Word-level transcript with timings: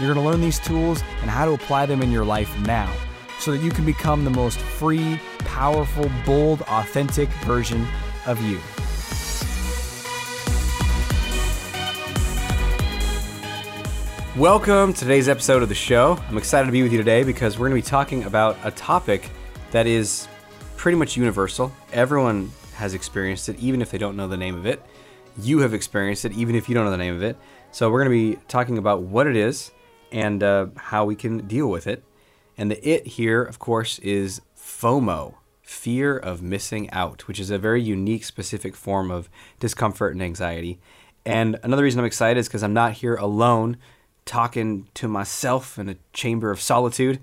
You're 0.00 0.12
going 0.12 0.24
to 0.24 0.28
learn 0.28 0.40
these 0.40 0.58
tools 0.58 1.04
and 1.20 1.30
how 1.30 1.44
to 1.44 1.52
apply 1.52 1.86
them 1.86 2.02
in 2.02 2.10
your 2.10 2.24
life 2.24 2.52
now 2.66 2.92
so 3.38 3.52
that 3.52 3.62
you 3.62 3.70
can 3.70 3.84
become 3.84 4.24
the 4.24 4.30
most 4.30 4.58
free, 4.58 5.20
powerful, 5.44 6.10
bold, 6.26 6.62
authentic 6.62 7.28
version 7.44 7.86
of 8.26 8.42
you. 8.42 8.58
Welcome 14.36 14.94
to 14.94 14.98
today's 14.98 15.28
episode 15.28 15.62
of 15.62 15.68
the 15.68 15.76
show. 15.76 16.18
I'm 16.28 16.38
excited 16.38 16.66
to 16.66 16.72
be 16.72 16.82
with 16.82 16.90
you 16.90 16.98
today 16.98 17.22
because 17.22 17.56
we're 17.56 17.68
going 17.68 17.80
to 17.80 17.86
be 17.86 17.88
talking 17.88 18.24
about 18.24 18.56
a 18.64 18.72
topic 18.72 19.30
that 19.70 19.86
is 19.86 20.26
pretty 20.76 20.98
much 20.98 21.16
universal. 21.16 21.72
Everyone 21.92 22.50
has 22.74 22.94
experienced 22.94 23.48
it, 23.48 23.60
even 23.60 23.80
if 23.80 23.92
they 23.92 23.98
don't 23.98 24.16
know 24.16 24.26
the 24.26 24.36
name 24.36 24.56
of 24.56 24.66
it. 24.66 24.84
You 25.38 25.60
have 25.60 25.72
experienced 25.72 26.24
it, 26.24 26.32
even 26.32 26.56
if 26.56 26.68
you 26.68 26.74
don't 26.74 26.84
know 26.84 26.90
the 26.90 26.96
name 26.96 27.14
of 27.14 27.22
it. 27.22 27.36
So, 27.70 27.90
we're 27.90 28.04
going 28.04 28.10
to 28.10 28.34
be 28.34 28.42
talking 28.48 28.78
about 28.78 29.02
what 29.02 29.28
it 29.28 29.36
is 29.36 29.70
and 30.12 30.42
uh, 30.42 30.66
how 30.76 31.04
we 31.04 31.16
can 31.16 31.46
deal 31.46 31.68
with 31.68 31.86
it. 31.86 32.04
And 32.56 32.70
the 32.70 32.88
it 32.88 33.06
here, 33.06 33.42
of 33.42 33.58
course, 33.58 33.98
is 34.00 34.40
FOMO, 34.56 35.34
fear 35.62 36.16
of 36.16 36.42
missing 36.42 36.90
out, 36.90 37.26
which 37.26 37.40
is 37.40 37.50
a 37.50 37.58
very 37.58 37.82
unique, 37.82 38.24
specific 38.24 38.76
form 38.76 39.10
of 39.10 39.28
discomfort 39.58 40.12
and 40.12 40.22
anxiety. 40.22 40.78
And 41.26 41.58
another 41.62 41.82
reason 41.82 42.00
I'm 42.00 42.06
excited 42.06 42.38
is 42.38 42.48
because 42.48 42.62
I'm 42.62 42.74
not 42.74 42.92
here 42.92 43.16
alone 43.16 43.78
talking 44.24 44.88
to 44.94 45.08
myself 45.08 45.78
in 45.78 45.88
a 45.88 45.96
chamber 46.12 46.50
of 46.50 46.60
solitude. 46.60 47.20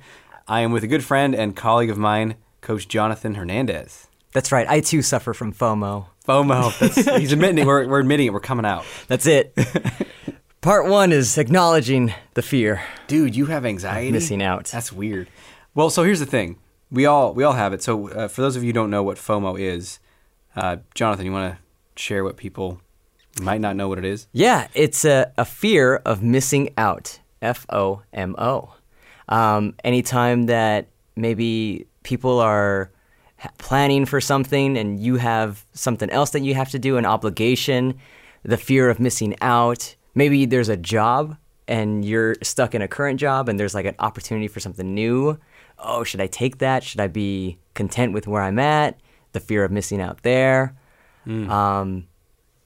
I 0.48 0.62
am 0.62 0.72
with 0.72 0.84
a 0.84 0.88
good 0.88 1.04
friend 1.04 1.34
and 1.34 1.56
colleague 1.56 1.90
of 1.90 1.98
mine, 1.98 2.36
Coach 2.62 2.88
Jonathan 2.88 3.36
Hernandez. 3.36 4.08
That's 4.34 4.52
right. 4.52 4.68
I 4.68 4.80
too 4.80 5.02
suffer 5.02 5.34
from 5.34 5.54
FOMO. 5.54 6.08
FOMO. 6.26 7.20
He's 7.20 7.34
admitting 7.34 7.60
it. 7.60 7.66
We're, 7.66 7.88
we're 7.88 8.00
admitting 8.00 8.28
it. 8.28 8.34
We're 8.34 8.40
coming 8.40 8.66
out. 8.66 8.86
That's 9.08 9.28
it. 9.28 9.58
Part 10.62 10.86
one 10.86 11.12
is 11.12 11.40
acknowledging 11.40 12.14
the 12.36 12.44
fear. 12.44 12.84
Dude, 13.08 13.36
you 13.36 13.48
have 13.48 13.66
anxiety. 13.66 14.12
Missing 14.12 14.44
out. 14.44 14.66
That's 14.66 14.94
weird. 14.94 15.28
Well, 15.73 15.90
so 15.90 16.04
here's 16.04 16.20
the 16.20 16.28
thing. 16.28 16.59
We 16.92 17.08
all 17.08 17.34
we 17.34 17.44
all 17.44 17.54
have 17.54 17.73
it. 17.73 17.81
So 17.81 18.09
uh, 18.09 18.28
for 18.28 18.42
those 18.42 18.56
of 18.56 18.62
you 18.62 18.67
who 18.67 18.73
don't 18.73 18.92
know 18.92 19.02
what 19.02 19.17
FOMO 19.17 19.59
is, 19.59 20.00
uh, 20.56 20.78
Jonathan, 20.94 21.26
you 21.26 21.32
want 21.32 21.56
to 21.56 22.00
share 22.00 22.23
what 22.23 22.38
people 22.38 22.80
might 23.42 23.59
not 23.59 23.76
know 23.76 23.88
what 23.88 23.98
it 23.98 24.06
is? 24.06 24.28
Yeah, 24.34 24.67
it's 24.76 25.04
a, 25.04 25.32
a 25.36 25.45
fear 25.45 25.95
of 26.06 26.22
missing 26.22 26.70
out. 26.78 27.20
F 27.42 27.66
O 27.72 28.04
M 28.14 28.36
O. 28.38 28.76
Um, 29.30 29.73
anytime 29.84 30.44
that 30.44 30.89
maybe 31.16 31.88
people 32.04 32.39
are 32.39 32.92
planning 33.58 34.06
for 34.06 34.22
something 34.22 34.78
and 34.78 35.00
you 35.00 35.16
have 35.16 35.66
something 35.73 36.12
else 36.12 36.30
that 36.32 36.42
you 36.42 36.54
have 36.54 36.70
to 36.70 36.78
do, 36.78 36.98
an 36.98 37.06
obligation, 37.08 37.98
the 38.44 38.58
fear 38.58 38.92
of 38.92 39.00
missing 39.00 39.36
out. 39.42 39.95
Maybe 40.14 40.45
there's 40.45 40.70
a 40.70 40.78
job 40.78 41.38
and 41.67 42.04
you're 42.04 42.36
stuck 42.44 42.76
in 42.76 42.81
a 42.81 42.88
current 42.88 43.20
job 43.20 43.48
and 43.48 43.59
there's 43.59 43.73
like 43.73 43.86
an 43.86 43.95
opportunity 44.00 44.48
for 44.48 44.59
something 44.59 44.94
new. 44.94 45.38
Oh, 45.80 46.04
should 46.04 46.22
I 46.22 46.28
take 46.28 46.58
that? 46.58 46.84
Should 46.84 47.00
I 47.00 47.08
be 47.08 47.58
content 47.73 48.14
with 48.14 48.28
where 48.28 48.42
I'm 48.42 48.59
at? 48.59 49.00
The 49.32 49.39
fear 49.39 49.64
of 49.64 49.72
missing 49.72 50.02
out 50.02 50.23
there. 50.23 50.76
Mm. 51.26 51.49
Um, 51.49 52.08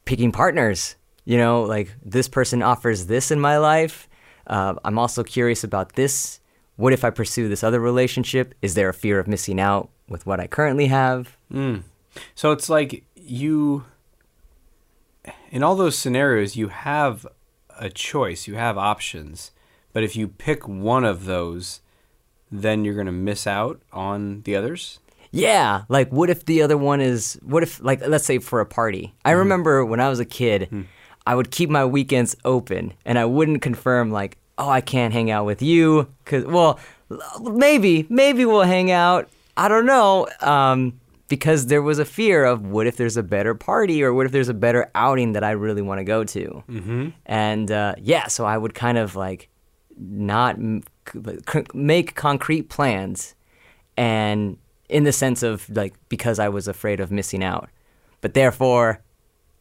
picking 0.06 0.32
partners. 0.32 0.96
You 1.26 1.38
know, 1.38 1.64
like 1.64 1.96
this 2.04 2.28
person 2.28 2.62
offers 2.62 3.08
this 3.08 3.32
in 3.32 3.40
my 3.40 3.58
life. 3.58 4.08
Uh, 4.48 4.76
I'm 4.84 5.00
also 5.00 5.24
curious 5.24 5.64
about 5.64 5.94
this. 5.94 6.40
What 6.76 6.94
if 6.94 7.04
I 7.04 7.10
pursue 7.10 7.48
this 7.50 7.64
other 7.64 7.80
relationship? 7.80 8.54
Is 8.62 8.74
there 8.74 8.90
a 8.90 8.94
fear 8.94 9.20
of 9.20 9.28
missing 9.28 9.60
out 9.60 9.90
with 10.08 10.26
what 10.26 10.40
I 10.40 10.48
currently 10.48 10.88
have? 10.88 11.38
Mm. 11.52 11.84
So 12.36 12.52
it's 12.52 12.70
like 12.70 13.04
you, 13.16 13.86
in 15.50 15.64
all 15.64 15.76
those 15.76 15.98
scenarios, 15.98 16.56
you 16.56 16.68
have 16.68 17.26
a 17.80 17.90
choice, 17.90 18.48
you 18.48 18.56
have 18.56 18.78
options. 18.78 19.52
But 19.94 20.04
if 20.04 20.16
you 20.16 20.28
pick 20.28 20.68
one 20.68 21.06
of 21.06 21.26
those, 21.26 21.82
then 22.52 22.84
you're 22.84 22.96
going 22.96 23.06
to 23.06 23.12
miss 23.12 23.48
out 23.48 23.82
on 23.92 24.42
the 24.42 24.56
others? 24.56 25.00
Yeah, 25.32 25.84
like 25.90 26.10
what 26.12 26.30
if 26.30 26.46
the 26.46 26.62
other 26.62 26.78
one 26.78 27.02
is 27.02 27.38
what 27.44 27.62
if 27.62 27.84
like 27.84 28.06
let's 28.08 28.24
say 28.26 28.40
for 28.40 28.62
a 28.62 28.66
party. 28.66 29.14
I 29.26 29.34
mm 29.34 29.40
remember 29.40 29.84
when 29.84 30.00
I 30.00 30.08
was 30.08 30.20
a 30.20 30.26
kid, 30.26 30.70
mm 30.72 30.86
I 31.28 31.34
would 31.36 31.50
keep 31.50 31.70
my 31.72 31.84
weekends 31.84 32.36
open 32.46 32.94
and 33.04 33.18
I 33.18 33.26
wouldn't 33.26 33.62
confirm 33.64 34.12
like, 34.12 34.38
"Oh, 34.60 34.70
I 34.70 34.80
can't 34.80 35.12
hang 35.12 35.32
out 35.32 35.46
with 35.46 35.62
you 35.62 36.08
cuz 36.24 36.46
well, 36.46 36.80
maybe 37.42 38.06
maybe 38.10 38.46
we'll 38.46 38.62
hang 38.62 38.92
out. 38.92 39.28
I 39.58 39.68
don't 39.68 39.86
know." 39.86 40.28
Um, 40.42 41.00
because 41.28 41.68
there 41.68 41.82
was 41.82 42.00
a 42.00 42.06
fear 42.06 42.46
of 42.46 42.66
what 42.66 42.88
if 42.88 42.98
there's 42.98 43.18
a 43.18 43.24
better 43.24 43.56
party 43.56 44.04
or 44.04 44.14
what 44.14 44.26
if 44.26 44.32
there's 44.32 44.50
a 44.50 44.54
better 44.54 44.92
outing 44.94 45.34
that 45.34 45.44
I 45.44 45.52
really 45.52 45.82
want 45.82 46.00
to 46.00 46.04
go 46.04 46.24
to. 46.24 46.64
Mm-hmm. 46.70 47.10
And 47.26 47.72
uh, 47.72 47.96
yeah, 47.98 48.28
so 48.28 48.46
I 48.46 48.58
would 48.58 48.74
kind 48.74 48.98
of 48.98 49.16
like 49.16 49.50
not 49.98 50.56
m- 50.56 50.84
make 51.74 52.16
concrete 52.16 52.70
plans 52.70 53.36
and 53.98 54.58
in 54.90 55.04
the 55.04 55.12
sense 55.12 55.42
of 55.42 55.68
like 55.70 55.96
because 56.10 56.38
I 56.38 56.50
was 56.50 56.68
afraid 56.68 57.00
of 57.00 57.12
missing 57.12 57.44
out. 57.44 57.70
But 58.22 58.34
therefore, 58.34 59.02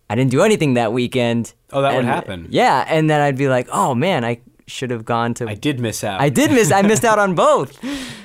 I 0.08 0.14
didn't 0.14 0.30
do 0.30 0.42
anything 0.42 0.74
that 0.74 0.92
weekend. 0.92 1.54
Oh, 1.72 1.82
that 1.82 1.88
and, 1.88 1.96
would 1.98 2.04
happen. 2.04 2.46
Yeah, 2.50 2.84
and 2.88 3.08
then 3.08 3.20
I'd 3.20 3.38
be 3.38 3.48
like, 3.48 3.68
"Oh 3.72 3.94
man, 3.94 4.24
I 4.24 4.40
should 4.66 4.90
have 4.90 5.04
gone 5.04 5.34
to 5.34 5.48
I 5.48 5.54
did 5.54 5.80
miss 5.80 6.04
out. 6.04 6.20
I 6.20 6.28
did 6.28 6.50
miss 6.50 6.72
I 6.72 6.82
missed 6.82 7.04
out 7.04 7.18
on 7.18 7.34
both." 7.34 7.78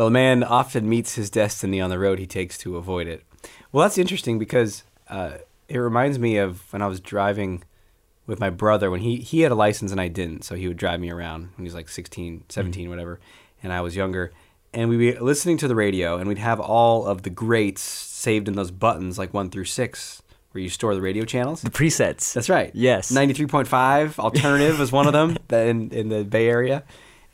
Well, 0.00 0.06
a 0.06 0.10
man 0.10 0.42
often 0.42 0.88
meets 0.88 1.16
his 1.16 1.28
destiny 1.28 1.78
on 1.78 1.90
the 1.90 1.98
road 1.98 2.18
he 2.18 2.26
takes 2.26 2.56
to 2.60 2.78
avoid 2.78 3.06
it. 3.06 3.22
Well, 3.70 3.82
that's 3.82 3.98
interesting 3.98 4.38
because 4.38 4.82
uh, 5.10 5.32
it 5.68 5.76
reminds 5.76 6.18
me 6.18 6.38
of 6.38 6.72
when 6.72 6.80
I 6.80 6.86
was 6.86 7.00
driving 7.00 7.64
with 8.26 8.40
my 8.40 8.48
brother 8.48 8.90
when 8.90 9.02
he, 9.02 9.16
he 9.16 9.42
had 9.42 9.52
a 9.52 9.54
license 9.54 9.92
and 9.92 10.00
I 10.00 10.08
didn't. 10.08 10.42
So 10.42 10.54
he 10.54 10.68
would 10.68 10.78
drive 10.78 11.00
me 11.00 11.10
around 11.10 11.50
when 11.54 11.58
he 11.58 11.64
was 11.64 11.74
like 11.74 11.90
16, 11.90 12.44
17, 12.48 12.80
mm-hmm. 12.80 12.88
whatever. 12.88 13.20
And 13.62 13.74
I 13.74 13.82
was 13.82 13.94
younger. 13.94 14.32
And 14.72 14.88
we'd 14.88 14.96
be 14.96 15.18
listening 15.18 15.58
to 15.58 15.68
the 15.68 15.74
radio 15.74 16.16
and 16.16 16.26
we'd 16.28 16.38
have 16.38 16.60
all 16.60 17.04
of 17.04 17.20
the 17.20 17.28
greats 17.28 17.82
saved 17.82 18.48
in 18.48 18.54
those 18.54 18.70
buttons, 18.70 19.18
like 19.18 19.34
one 19.34 19.50
through 19.50 19.66
six, 19.66 20.22
where 20.52 20.62
you 20.62 20.70
store 20.70 20.94
the 20.94 21.02
radio 21.02 21.26
channels. 21.26 21.60
The 21.60 21.68
presets. 21.68 22.32
That's 22.32 22.48
right. 22.48 22.70
Yes. 22.72 23.12
93.5 23.12 24.18
alternative 24.18 24.78
was 24.78 24.92
one 24.92 25.06
of 25.06 25.12
them 25.12 25.36
in, 25.50 25.90
in 25.90 26.08
the 26.08 26.24
Bay 26.24 26.48
Area 26.48 26.84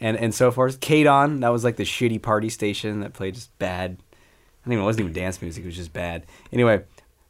and 0.01 0.17
and 0.17 0.35
so 0.35 0.51
forth. 0.51 0.81
KDON, 0.81 1.41
that 1.41 1.49
was 1.53 1.65
like 1.65 1.77
the 1.77 1.85
shitty 1.85 2.21
party 2.21 2.49
station 2.49 3.01
that 3.01 3.13
played 3.13 3.35
just 3.35 3.57
bad. 3.59 3.93
I 3.93 4.69
don't 4.69 4.73
even 4.75 4.83
it 4.83 4.87
wasn't 4.87 5.01
even 5.09 5.13
dance 5.13 5.41
music; 5.41 5.65
it 5.65 5.67
was 5.67 5.77
just 5.77 5.93
bad. 5.93 6.27
Anyway, 6.53 6.83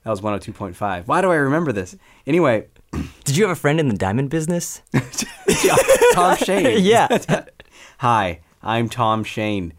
that 0.04 0.10
was 0.10 0.20
102.5. 0.20 1.06
Why 1.06 1.20
do 1.20 1.30
I 1.30 1.36
remember 1.36 1.72
this? 1.72 1.96
Anyway, 2.26 2.66
did 3.24 3.36
you 3.36 3.44
have 3.44 3.56
a 3.56 3.60
friend 3.60 3.78
in 3.80 3.88
the 3.88 3.96
diamond 3.96 4.30
business? 4.30 4.82
Tom 6.14 6.36
Shane. 6.44 6.82
yeah. 6.84 7.18
Hi, 7.98 8.40
I'm 8.62 8.88
Tom 8.88 9.24
Shane. 9.24 9.72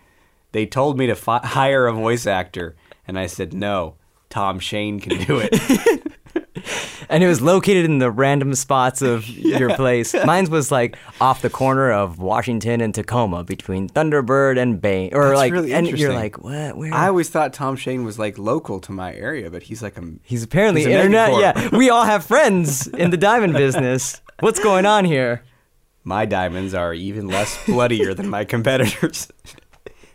They 0.51 0.65
told 0.65 0.97
me 0.97 1.07
to 1.07 1.15
fi- 1.15 1.45
hire 1.45 1.87
a 1.87 1.93
voice 1.93 2.25
actor, 2.25 2.75
and 3.07 3.17
I 3.19 3.27
said 3.27 3.53
no. 3.53 3.95
Tom 4.29 4.59
Shane 4.59 4.99
can 4.99 5.23
do 5.25 5.39
it. 5.41 6.06
And 7.09 7.23
it 7.23 7.28
was 7.28 7.41
located 7.41 7.85
in 7.85 8.00
the 8.00 8.12
random 8.12 8.53
spots 8.56 9.01
of 9.01 9.28
yeah. 9.28 9.57
your 9.57 9.75
place. 9.75 10.13
Mine's 10.25 10.50
was 10.50 10.72
like 10.72 10.97
off 11.22 11.41
the 11.41 11.50
corner 11.50 11.91
of 11.91 12.20
Washington 12.20 12.81
and 12.81 12.93
Tacoma 12.93 13.43
between 13.43 13.90
Thunderbird 13.90 14.59
and 14.59 14.81
Bay, 14.81 15.09
or 15.11 15.26
That's 15.26 15.37
like, 15.37 15.53
really 15.53 15.73
and 15.73 15.87
you're 15.87 16.14
like, 16.14 16.43
what? 16.43 16.78
Where? 16.78 16.93
I 16.93 17.08
always 17.08 17.29
thought 17.29 17.53
Tom 17.53 17.76
Shane 17.76 18.03
was 18.03 18.20
like 18.20 18.37
local 18.37 18.79
to 18.81 18.91
my 18.91 19.14
area, 19.14 19.49
but 19.49 19.64
he's 19.64 19.81
like 19.81 19.97
a 19.97 20.03
he's 20.23 20.43
apparently 20.43 20.81
he's 20.81 20.91
internet. 20.91 21.40
Yeah, 21.40 21.76
we 21.76 21.90
all 21.90 22.05
have 22.14 22.26
friends 22.26 22.87
in 22.87 23.11
the 23.11 23.17
diamond 23.17 23.53
business. 23.53 24.22
What's 24.40 24.59
going 24.59 24.85
on 24.85 25.05
here? 25.05 25.43
My 26.03 26.26
diamonds 26.26 26.73
are 26.73 26.93
even 26.93 27.28
less 27.28 27.66
bloodier 27.66 28.14
than 28.14 28.29
my 28.29 28.46
competitors. 28.46 29.28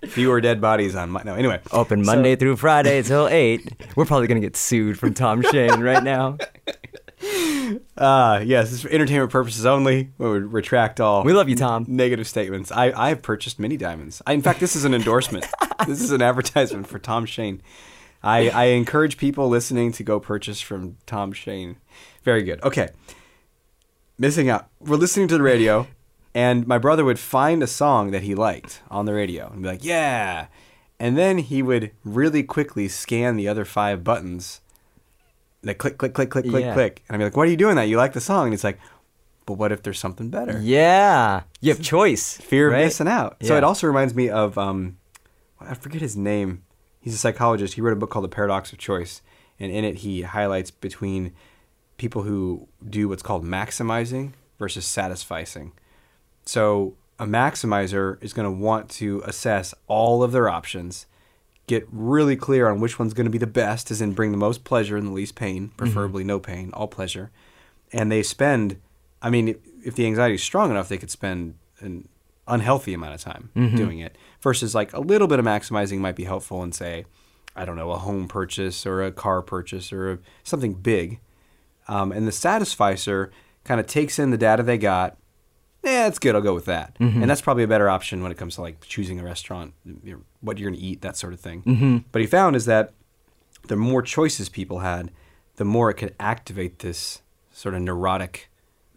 Fewer 0.06 0.40
dead 0.40 0.60
bodies 0.60 0.94
on 0.94 1.10
my. 1.10 1.22
No, 1.22 1.34
anyway. 1.34 1.60
Open 1.70 2.04
Monday 2.04 2.34
so, 2.34 2.40
through 2.40 2.56
Friday 2.56 3.02
till 3.02 3.28
8. 3.28 3.94
We're 3.96 4.04
probably 4.04 4.26
going 4.26 4.40
to 4.40 4.46
get 4.46 4.56
sued 4.56 4.98
from 4.98 5.14
Tom 5.14 5.42
Shane 5.42 5.80
right 5.80 6.02
now. 6.02 6.38
Uh, 7.96 8.42
yes, 8.44 8.72
it's 8.72 8.82
for 8.82 8.88
entertainment 8.88 9.30
purposes 9.30 9.64
only. 9.64 10.10
We 10.18 10.28
would 10.28 10.52
retract 10.52 11.00
all. 11.00 11.22
We 11.22 11.32
love 11.32 11.48
you, 11.48 11.56
Tom. 11.56 11.84
Negative 11.88 12.26
statements. 12.26 12.72
I, 12.72 12.90
I 12.90 13.10
have 13.10 13.22
purchased 13.22 13.58
many 13.58 13.76
diamonds. 13.76 14.20
I, 14.26 14.32
in 14.32 14.42
fact, 14.42 14.60
this 14.60 14.74
is 14.74 14.84
an 14.84 14.92
endorsement. 14.92 15.46
this 15.86 16.00
is 16.00 16.10
an 16.10 16.20
advertisement 16.20 16.86
for 16.88 16.98
Tom 16.98 17.24
Shane. 17.24 17.62
I, 18.22 18.50
I 18.50 18.64
encourage 18.64 19.16
people 19.16 19.48
listening 19.48 19.92
to 19.92 20.02
go 20.02 20.20
purchase 20.20 20.60
from 20.60 20.96
Tom 21.06 21.32
Shane. 21.32 21.76
Very 22.22 22.42
good. 22.42 22.62
Okay. 22.62 22.88
Missing 24.18 24.48
out. 24.48 24.68
We're 24.80 24.96
listening 24.96 25.28
to 25.28 25.36
the 25.36 25.42
radio 25.42 25.86
And 26.34 26.66
my 26.66 26.78
brother 26.78 27.04
would 27.04 27.18
find 27.18 27.62
a 27.62 27.66
song 27.66 28.10
that 28.10 28.22
he 28.22 28.34
liked 28.34 28.80
on 28.90 29.04
the 29.04 29.12
radio 29.12 29.50
and 29.52 29.62
be 29.62 29.68
like, 29.68 29.84
"Yeah," 29.84 30.46
and 30.98 31.16
then 31.18 31.38
he 31.38 31.62
would 31.62 31.90
really 32.04 32.42
quickly 32.42 32.88
scan 32.88 33.36
the 33.36 33.48
other 33.48 33.64
five 33.64 34.02
buttons. 34.02 34.60
Like 35.62 35.78
click, 35.78 35.98
click, 35.98 36.14
click, 36.14 36.30
click, 36.30 36.48
click, 36.48 36.64
Yeah. 36.64 36.74
click, 36.74 37.02
and 37.08 37.14
I'd 37.14 37.18
be 37.18 37.24
like, 37.24 37.36
"What 37.36 37.46
are 37.46 37.50
you 37.50 37.56
doing 37.56 37.76
that? 37.76 37.84
You 37.88 37.96
like 37.98 38.14
the 38.14 38.20
song?" 38.20 38.44
And 38.46 38.52
he's 38.52 38.64
like, 38.64 38.78
"But 39.46 39.54
what 39.54 39.72
if 39.72 39.82
there's 39.82 39.98
something 39.98 40.30
better?" 40.30 40.58
Yeah. 40.62 41.42
You 41.60 41.70
have 41.70 41.82
choice. 41.82 42.38
fear 42.38 42.68
of 42.68 42.74
missing 42.74 43.08
out. 43.08 43.36
So 43.42 43.56
it 43.56 43.62
also 43.64 43.86
reminds 43.86 44.14
me 44.14 44.28
of 44.30 44.56
um, 44.56 44.96
I 45.60 45.74
forget 45.74 46.00
his 46.00 46.16
name. 46.16 46.62
He's 47.00 47.14
a 47.14 47.18
psychologist. 47.18 47.74
He 47.74 47.80
wrote 47.80 47.92
a 47.92 47.96
book 47.96 48.10
called 48.10 48.24
The 48.24 48.28
Paradox 48.28 48.72
of 48.72 48.78
Choice, 48.78 49.20
and 49.60 49.70
in 49.70 49.84
it 49.84 49.96
he 49.98 50.22
highlights 50.22 50.70
between 50.70 51.32
people 51.98 52.22
who 52.22 52.68
do 52.88 53.08
what's 53.08 53.22
called 53.22 53.44
maximizing 53.44 54.32
versus 54.58 54.84
satisficing. 54.86 55.72
So 56.44 56.94
a 57.18 57.26
maximizer 57.26 58.22
is 58.22 58.32
going 58.32 58.44
to 58.46 58.50
want 58.50 58.88
to 58.90 59.22
assess 59.24 59.74
all 59.86 60.22
of 60.22 60.32
their 60.32 60.48
options, 60.48 61.06
get 61.66 61.86
really 61.92 62.36
clear 62.36 62.68
on 62.68 62.80
which 62.80 62.98
one's 62.98 63.14
going 63.14 63.26
to 63.26 63.30
be 63.30 63.38
the 63.38 63.46
best, 63.46 63.90
as 63.90 64.00
in 64.00 64.12
bring 64.12 64.30
the 64.32 64.36
most 64.36 64.64
pleasure 64.64 64.96
and 64.96 65.06
the 65.06 65.12
least 65.12 65.34
pain, 65.34 65.70
preferably 65.76 66.24
no 66.24 66.40
pain, 66.40 66.70
all 66.74 66.88
pleasure. 66.88 67.30
And 67.92 68.10
they 68.10 68.22
spend, 68.22 68.80
I 69.20 69.30
mean, 69.30 69.48
if- 69.84 69.94
the 69.94 70.06
anxiety 70.06 70.34
is 70.36 70.42
strong 70.42 70.70
enough, 70.70 70.88
they 70.88 70.98
could 70.98 71.10
spend 71.10 71.54
an 71.80 72.08
unhealthy 72.48 72.94
amount 72.94 73.14
of 73.14 73.20
time 73.20 73.50
doing 73.76 73.98
it. 74.00 74.16
Versus 74.40 74.74
like 74.74 74.92
a 74.92 75.00
little 75.00 75.28
bit 75.28 75.38
of 75.38 75.44
maximizing 75.44 75.98
might 75.98 76.16
be 76.16 76.24
helpful 76.24 76.62
in 76.64 76.72
say, 76.72 77.04
I 77.54 77.64
don't 77.64 77.76
know, 77.76 77.90
a 77.92 77.98
home 77.98 78.26
purchase 78.28 78.84
or 78.86 79.02
a 79.02 79.12
car 79.12 79.42
purchase 79.42 79.92
or 79.92 80.12
a, 80.12 80.18
something 80.42 80.74
big. 80.74 81.20
Um, 81.88 82.10
and 82.12 82.26
the 82.26 82.32
satisficer 82.32 83.30
kind 83.64 83.78
of 83.80 83.86
takes 83.86 84.18
in 84.18 84.30
the 84.30 84.38
data 84.38 84.62
they 84.62 84.78
got. 84.78 85.16
Yeah, 85.82 86.06
it's 86.06 86.18
good. 86.18 86.34
I'll 86.34 86.42
go 86.42 86.54
with 86.54 86.66
that. 86.66 86.96
Mm-hmm. 86.98 87.22
And 87.22 87.30
that's 87.30 87.40
probably 87.40 87.64
a 87.64 87.68
better 87.68 87.88
option 87.88 88.22
when 88.22 88.30
it 88.30 88.38
comes 88.38 88.54
to 88.54 88.62
like 88.62 88.80
choosing 88.82 89.18
a 89.18 89.24
restaurant, 89.24 89.74
you 89.84 90.12
know, 90.12 90.20
what 90.40 90.58
you're 90.58 90.70
going 90.70 90.80
to 90.80 90.86
eat, 90.86 91.02
that 91.02 91.16
sort 91.16 91.32
of 91.32 91.40
thing. 91.40 91.62
Mm-hmm. 91.62 91.98
But 92.12 92.20
he 92.20 92.26
found 92.26 92.54
is 92.56 92.66
that 92.66 92.92
the 93.66 93.76
more 93.76 94.02
choices 94.02 94.48
people 94.48 94.80
had, 94.80 95.10
the 95.56 95.64
more 95.64 95.90
it 95.90 95.94
could 95.94 96.14
activate 96.20 96.80
this 96.80 97.22
sort 97.50 97.74
of 97.74 97.82
neurotic 97.82 98.48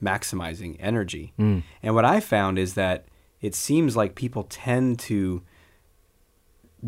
maximizing 0.02 0.78
energy. 0.80 1.34
Mm. 1.40 1.64
And 1.82 1.96
what 1.96 2.06
I 2.06 2.20
found 2.20 2.60
is 2.60 2.76
that 2.76 3.06
it 3.42 3.56
seems 3.56 3.96
like 3.96 4.16
people 4.16 4.44
tend 4.44 5.00
to 5.00 5.42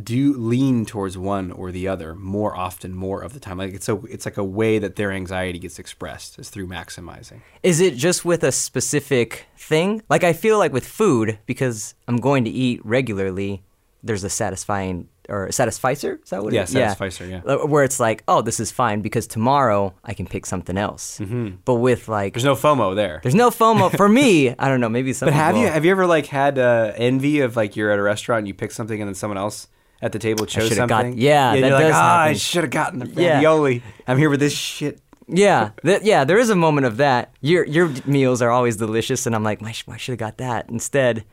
do 0.04 0.34
lean 0.34 0.86
towards 0.86 1.18
one 1.18 1.52
or 1.52 1.72
the 1.72 1.88
other 1.88 2.14
more 2.14 2.56
often, 2.56 2.94
more 2.94 3.22
of 3.22 3.34
the 3.34 3.40
time. 3.40 3.58
Like 3.58 3.74
it's 3.74 3.90
a 3.90 3.96
it's 4.06 4.26
like 4.26 4.38
a 4.38 4.44
way 4.44 4.80
that 4.80 4.96
their 4.96 5.12
anxiety 5.12 5.60
gets 5.60 5.80
expressed 5.80 6.38
is 6.40 6.50
through 6.50 6.68
maximizing. 6.68 7.42
Is 7.64 7.80
it 7.80 7.96
just 7.96 8.24
with 8.26 8.44
a 8.44 8.52
specific 8.52 9.46
thing? 9.58 10.02
Like 10.10 10.24
I 10.24 10.34
feel 10.34 10.58
like 10.58 10.74
with 10.74 10.86
food, 10.88 11.40
because 11.46 11.96
I'm 12.08 12.18
going 12.18 12.46
to 12.46 12.52
eat 12.52 12.86
regularly, 12.86 13.64
there's 14.04 14.24
a 14.24 14.30
satisfying 14.30 15.08
or 15.30 15.52
satisficer. 15.52 16.20
Is 16.24 16.30
that 16.30 16.44
what 16.44 16.54
it 16.54 16.58
is? 16.64 16.74
Yeah, 16.74 16.80
it 16.80 16.84
is? 16.92 16.98
satisficer, 16.98 17.26
yeah. 17.26 17.42
Uh, 17.46 17.66
Where 17.68 17.84
it's 17.84 18.00
like, 18.00 18.24
oh, 18.28 18.42
this 18.42 18.60
is 18.60 18.72
fine 18.72 19.02
because 19.02 19.28
tomorrow 19.28 19.94
I 20.04 20.14
can 20.14 20.26
pick 20.26 20.46
something 20.46 20.78
else. 20.78 21.20
Mm-hmm. 21.20 21.56
But 21.66 21.76
with 21.76 22.08
like, 22.08 22.34
There's 22.34 22.46
no 22.46 22.56
FOMO 22.56 22.96
there. 22.96 23.20
there's 23.24 23.36
no 23.36 23.50
FOMO 23.50 23.96
for 23.98 24.08
me. 24.08 24.50
I 24.60 24.70
don't 24.70 24.80
know. 24.80 24.90
Maybe 24.90 25.12
some. 25.14 25.28
But 25.28 25.34
have 25.34 25.58
you 25.58 25.68
have 25.68 25.84
you 25.84 25.92
ever 25.92 26.06
like 26.06 26.28
had 26.28 26.60
uh, 26.60 26.94
envy 26.96 27.42
of 27.42 27.56
like 27.56 27.76
you're 27.76 27.92
at 27.92 28.00
a 28.00 28.04
restaurant 28.04 28.40
and 28.40 28.48
you 28.48 28.54
pick 28.54 28.72
something 28.72 29.02
and 29.02 29.08
then 29.10 29.16
someone 29.16 29.38
else 29.38 29.68
at 30.02 30.12
the 30.12 30.20
table 30.20 30.46
chose 30.46 30.70
should've 30.70 30.88
got- 30.90 31.04
something? 31.04 31.20
yeah, 31.20 31.54
and 31.54 31.64
that 31.64 31.68
you're 31.68 31.78
like, 31.78 31.88
does 31.88 31.96
ah, 31.96 32.22
I 32.24 32.34
should 32.34 32.64
have 32.64 32.72
gotten 32.72 33.00
the 33.00 33.22
Yeah. 33.22 33.34
ravioli. 33.36 33.82
I'm 34.08 34.18
here 34.18 34.30
with 34.30 34.40
this 34.40 34.54
shit. 34.54 35.00
Yeah, 35.28 35.72
th- 35.86 36.04
yeah. 36.04 36.24
There 36.24 36.38
is 36.40 36.50
a 36.50 36.56
moment 36.56 36.86
of 36.88 36.98
that. 36.98 37.32
Your 37.42 37.66
your 37.66 37.92
meals 38.06 38.42
are 38.42 38.50
always 38.50 38.78
delicious, 38.78 39.26
and 39.26 39.36
I'm 39.36 39.44
like, 39.44 39.62
"My- 39.62 39.74
I 39.90 39.98
should 39.98 40.14
have 40.14 40.20
got 40.20 40.38
that 40.38 40.70
instead. 40.70 41.26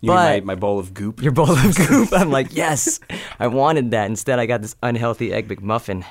You 0.00 0.08
mean 0.10 0.16
but 0.16 0.44
my, 0.44 0.54
my 0.54 0.54
bowl 0.56 0.78
of 0.80 0.94
goop. 0.94 1.22
your 1.22 1.30
bowl 1.32 1.50
of 1.50 1.76
goop. 1.88 2.08
I'm 2.12 2.30
like, 2.32 2.54
yes, 2.56 2.98
I 3.38 3.46
wanted 3.46 3.92
that. 3.92 4.06
Instead, 4.06 4.38
I 4.40 4.46
got 4.46 4.60
this 4.60 4.74
unhealthy 4.82 5.32
egg 5.32 5.48
McMuffin. 5.48 6.04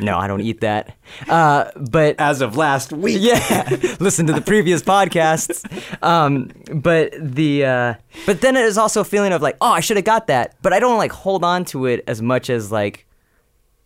No, 0.00 0.18
I 0.18 0.26
don't 0.26 0.40
eat 0.40 0.60
that. 0.62 0.96
Uh, 1.28 1.70
but 1.76 2.16
As 2.18 2.40
of 2.40 2.56
last 2.56 2.92
week. 2.92 3.18
yeah, 3.20 3.68
listen 4.00 4.26
to 4.26 4.32
the 4.32 4.40
previous 4.40 4.82
podcasts. 4.82 5.64
Um, 6.02 6.50
but 6.74 7.12
the 7.20 7.64
uh, 7.64 7.94
but 8.26 8.40
then 8.40 8.56
it 8.56 8.64
is 8.64 8.76
also 8.78 9.00
a 9.02 9.04
feeling 9.04 9.32
of 9.32 9.42
like, 9.42 9.56
oh, 9.60 9.70
I 9.70 9.80
should 9.80 9.96
have 9.96 10.04
got 10.04 10.26
that, 10.26 10.56
but 10.62 10.72
I 10.72 10.80
don't 10.80 10.98
like 10.98 11.12
hold 11.12 11.44
on 11.44 11.64
to 11.66 11.86
it 11.86 12.02
as 12.08 12.20
much 12.20 12.50
as 12.50 12.72
like, 12.72 13.06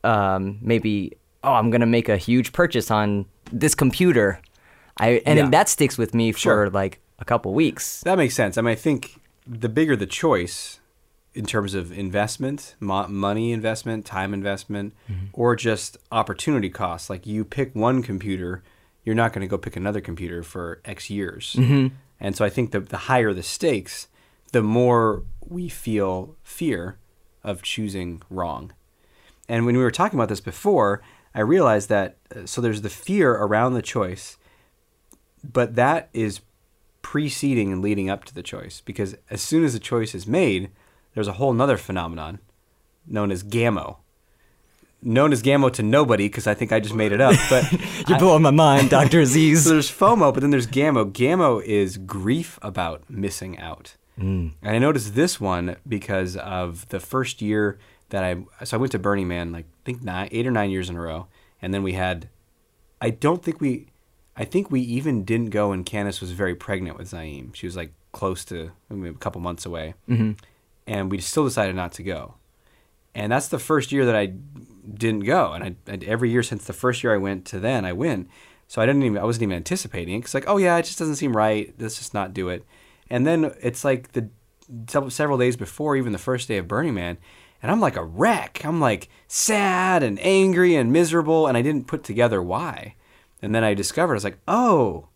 um, 0.05 0.59
maybe 0.63 1.13
oh, 1.43 1.53
I'm 1.53 1.71
gonna 1.71 1.87
make 1.87 2.09
a 2.09 2.17
huge 2.17 2.53
purchase 2.53 2.91
on 2.91 3.27
this 3.53 3.75
computer. 3.75 4.41
I 4.99 5.23
and 5.27 5.39
Yeah. 5.39 5.49
that 5.51 5.69
sticks 5.69 5.99
with 5.99 6.15
me 6.15 6.33
for 6.33 6.39
Sure. 6.39 6.71
like 6.71 7.01
a 7.19 7.25
couple 7.25 7.53
weeks. 7.53 8.01
That 8.05 8.17
makes 8.17 8.35
sense. 8.35 8.57
I 8.57 8.63
mean, 8.63 8.73
I 8.73 8.77
think 8.77 9.21
the 9.47 9.69
bigger 9.69 9.97
the 9.97 10.07
choice 10.07 10.81
in 11.35 11.45
terms 11.47 11.75
of 11.75 11.97
investment, 11.97 12.77
mo- 12.81 13.09
money 13.09 13.53
investment, 13.53 14.05
time 14.07 14.33
investment, 14.33 14.95
or 15.33 15.57
just 15.57 15.97
opportunity 16.13 16.71
costs. 16.71 17.11
Like 17.11 17.27
you 17.27 17.45
pick 17.45 17.75
one 17.75 18.03
computer, 18.03 18.63
you're 19.05 19.15
not 19.15 19.33
going 19.33 19.41
to 19.43 19.49
go 19.49 19.59
pick 19.59 19.77
another 19.77 20.01
computer 20.01 20.43
for 20.43 20.81
X 20.85 21.11
years. 21.11 21.57
And 22.21 22.37
so 22.37 22.45
I 22.45 22.51
think 22.51 22.71
the, 22.71 22.81
the 22.81 22.97
higher 22.97 23.33
the 23.35 23.43
stakes, 23.43 24.09
the 24.53 24.63
more 24.63 25.25
we 25.47 25.69
feel 25.69 26.37
fear 26.43 26.99
of 27.43 27.63
choosing 27.63 28.23
wrong. 28.31 28.73
And 29.49 29.67
when 29.67 29.77
we 29.77 29.83
were 29.83 29.91
talking 29.91 30.19
about 30.19 30.29
this 30.29 30.41
before, 30.41 31.03
I 31.35 31.41
realized 31.41 31.89
that 31.89 32.17
uh, 32.35 32.47
so 32.47 32.61
there's 32.61 32.83
the 32.83 32.89
fear 32.89 33.33
around 33.33 33.75
the 33.75 33.83
choice, 33.83 34.39
but 35.43 35.75
that 35.75 36.09
is 36.13 36.41
preceding 37.03 37.73
and 37.73 37.83
leading 37.83 38.09
up 38.09 38.25
to 38.25 38.35
the 38.35 38.43
choice 38.43 38.81
because 38.81 39.15
as 39.29 39.43
soon 39.43 39.65
as 39.65 39.75
the 39.75 39.79
choice 39.79 40.15
is 40.15 40.27
made, 40.27 40.71
there's 41.15 41.29
a 41.29 41.33
whole 41.35 41.53
nother 41.53 41.77
phenomenon 41.77 42.41
known 43.07 43.31
as 43.31 43.43
gammo. 43.43 43.99
Known 45.03 45.33
as 45.33 45.43
gammo 45.43 45.71
to 45.75 45.83
nobody 45.83 46.29
because 46.29 46.47
I 46.47 46.55
think 46.55 46.73
I 46.73 46.81
just 46.81 46.95
made 46.95 47.13
it 47.13 47.21
up. 47.21 47.37
But 47.51 47.71
You're 48.09 48.19
blowing 48.19 48.43
my 48.43 48.51
mind, 48.51 48.89
Doctor 48.91 49.21
Aziz. 49.27 49.65
so 49.65 49.71
there's 49.71 49.91
FOMO, 49.91 50.33
but 50.33 50.41
then 50.41 50.51
there's 50.51 50.67
gammo. 50.67 51.13
Gammo 51.13 51.63
is 51.63 51.99
grief 51.99 52.59
about 52.63 53.09
missing 53.11 53.59
out. 53.59 53.97
And 54.17 54.55
I 54.63 54.79
noticed 54.79 55.15
this 55.15 55.41
one 55.41 55.77
because 55.87 56.37
of 56.37 56.89
the 56.89 57.01
first 57.01 57.43
year 57.43 57.79
that 58.11 58.23
I 58.23 58.37
so 58.65 58.77
I 58.77 58.81
went 58.81 58.93
to 58.93 58.99
Burning 58.99 59.27
Man 59.27 59.51
like 59.51 59.65
I 59.65 59.83
think 59.85 60.03
nine, 60.03 60.29
eight 60.31 60.47
or 60.47 60.53
nine 60.53 60.71
years 60.71 60.89
in 60.89 60.97
a 60.97 61.01
row, 61.01 61.27
and 61.61 61.75
then 61.75 61.83
we 61.83 61.95
had. 61.95 62.29
I 63.01 63.11
don't 63.11 63.43
think 63.43 63.61
we, 63.61 63.89
I 64.37 64.45
think 64.45 64.71
we 64.71 64.81
even 64.81 65.25
didn't 65.25 65.51
go 65.51 65.71
when 65.71 65.83
Candace 65.85 66.21
was 66.21 66.31
very 66.31 66.55
pregnant 66.55 66.97
with 66.97 67.11
Zaim. 67.11 67.55
She 67.55 67.67
was 67.67 67.77
like 67.77 67.93
close 68.13 68.45
to 68.47 68.71
I 68.91 68.95
mean, 68.95 69.13
a 69.13 69.19
couple 69.19 69.41
months 69.41 69.67
away, 69.67 69.95
mm-hmm. 70.09 70.33
And 70.87 71.11
we 71.11 71.19
still 71.19 71.45
decided 71.45 71.75
not 71.75 71.93
to 71.93 72.03
go. 72.03 72.35
And 73.15 73.31
that's 73.31 73.49
the 73.49 73.59
first 73.59 73.93
year 73.93 74.05
that 74.07 74.17
I 74.17 74.27
didn't 74.27 75.25
go, 75.25 75.53
and 75.53 75.77
I, 75.89 75.99
every 76.05 76.31
year 76.31 76.43
since 76.43 76.65
the 76.65 76.73
first 76.73 77.03
year 77.03 77.15
I 77.15 77.19
went 77.19 77.45
to 77.47 77.61
then 77.61 77.85
I 77.85 77.93
win. 77.93 78.29
So 78.67 78.83
I 78.83 78.87
didn't 78.87 79.03
even 79.03 79.19
I 79.19 79.25
wasn't 79.25 79.45
even 79.45 79.57
anticipating 79.57 80.17
it 80.17 80.19
because 80.21 80.35
like 80.35 80.49
oh 80.49 80.57
yeah 80.57 80.77
it 80.77 80.85
just 80.85 80.99
doesn't 80.99 81.17
seem 81.17 81.37
right. 81.37 81.73
Let's 81.79 81.99
just 81.99 82.15
not 82.15 82.35
do 82.35 82.49
it. 82.49 82.65
And 83.11 83.27
then 83.27 83.55
it's 83.61 83.85
like 83.85 84.13
the 84.13 84.29
several 85.09 85.39
days 85.39 85.57
before 85.57 85.97
even 85.97 86.13
the 86.13 86.19
first 86.19 86.49
day 86.49 86.57
of 86.57 86.69
Burning 86.69 86.95
Man, 86.95 87.19
and 87.63 87.71
I'm 87.71 87.81
like 87.81 87.97
a 87.97 88.05
wreck. 88.05 88.65
I'm 88.65 88.81
like 88.81 89.09
sad 89.29 90.03
and 90.03 90.19
angry 90.21 90.75
and 90.75 90.93
miserable, 90.93 91.47
and 91.47 91.57
I 91.57 91.63
didn't 91.63 91.87
put 91.87 92.03
together 92.05 92.43
why. 92.43 92.97
And 93.43 93.55
then 93.55 93.65
I 93.65 93.75
discovered 93.75 94.15
I 94.15 94.17
was 94.17 94.25
like 94.25 94.39
oh. 94.49 95.09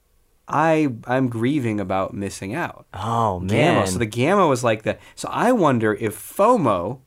I 0.48 0.88
I'm 1.04 1.28
grieving 1.28 1.78
about 1.78 2.14
missing 2.14 2.54
out. 2.54 2.86
Oh 2.94 3.38
man. 3.40 3.48
Gamma. 3.48 3.86
So 3.86 3.98
the 3.98 4.06
gamma 4.06 4.46
was 4.46 4.64
like 4.64 4.82
that. 4.82 4.98
So 5.14 5.28
I 5.30 5.52
wonder 5.52 5.94
if 5.94 6.16
FOMO, 6.16 7.00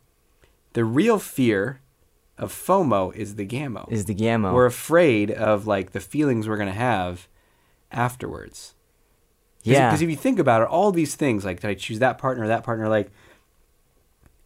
the 0.73 0.85
real 0.85 1.17
fear 1.19 1.81
of 2.37 2.53
FOMO 2.53 3.13
is 3.15 3.35
the 3.35 3.45
gamma. 3.45 3.85
is 3.89 4.05
the 4.05 4.13
gamma. 4.13 4.53
We're 4.53 4.65
afraid 4.65 5.31
of 5.31 5.67
like 5.67 5.91
the 5.91 5.99
feelings 5.99 6.47
we're 6.47 6.57
gonna 6.57 6.71
have 6.71 7.27
afterwards. 7.91 8.75
yeah. 9.63 9.89
Because 9.89 10.01
if 10.01 10.09
you 10.09 10.15
think 10.15 10.39
about 10.39 10.61
it, 10.61 10.67
all 10.67 10.91
these 10.91 11.15
things 11.15 11.43
like 11.43 11.59
did 11.61 11.69
I 11.69 11.73
choose 11.73 11.99
that 11.99 12.17
partner, 12.17 12.45
or 12.45 12.47
that 12.47 12.63
partner, 12.63 12.87
like 12.87 13.11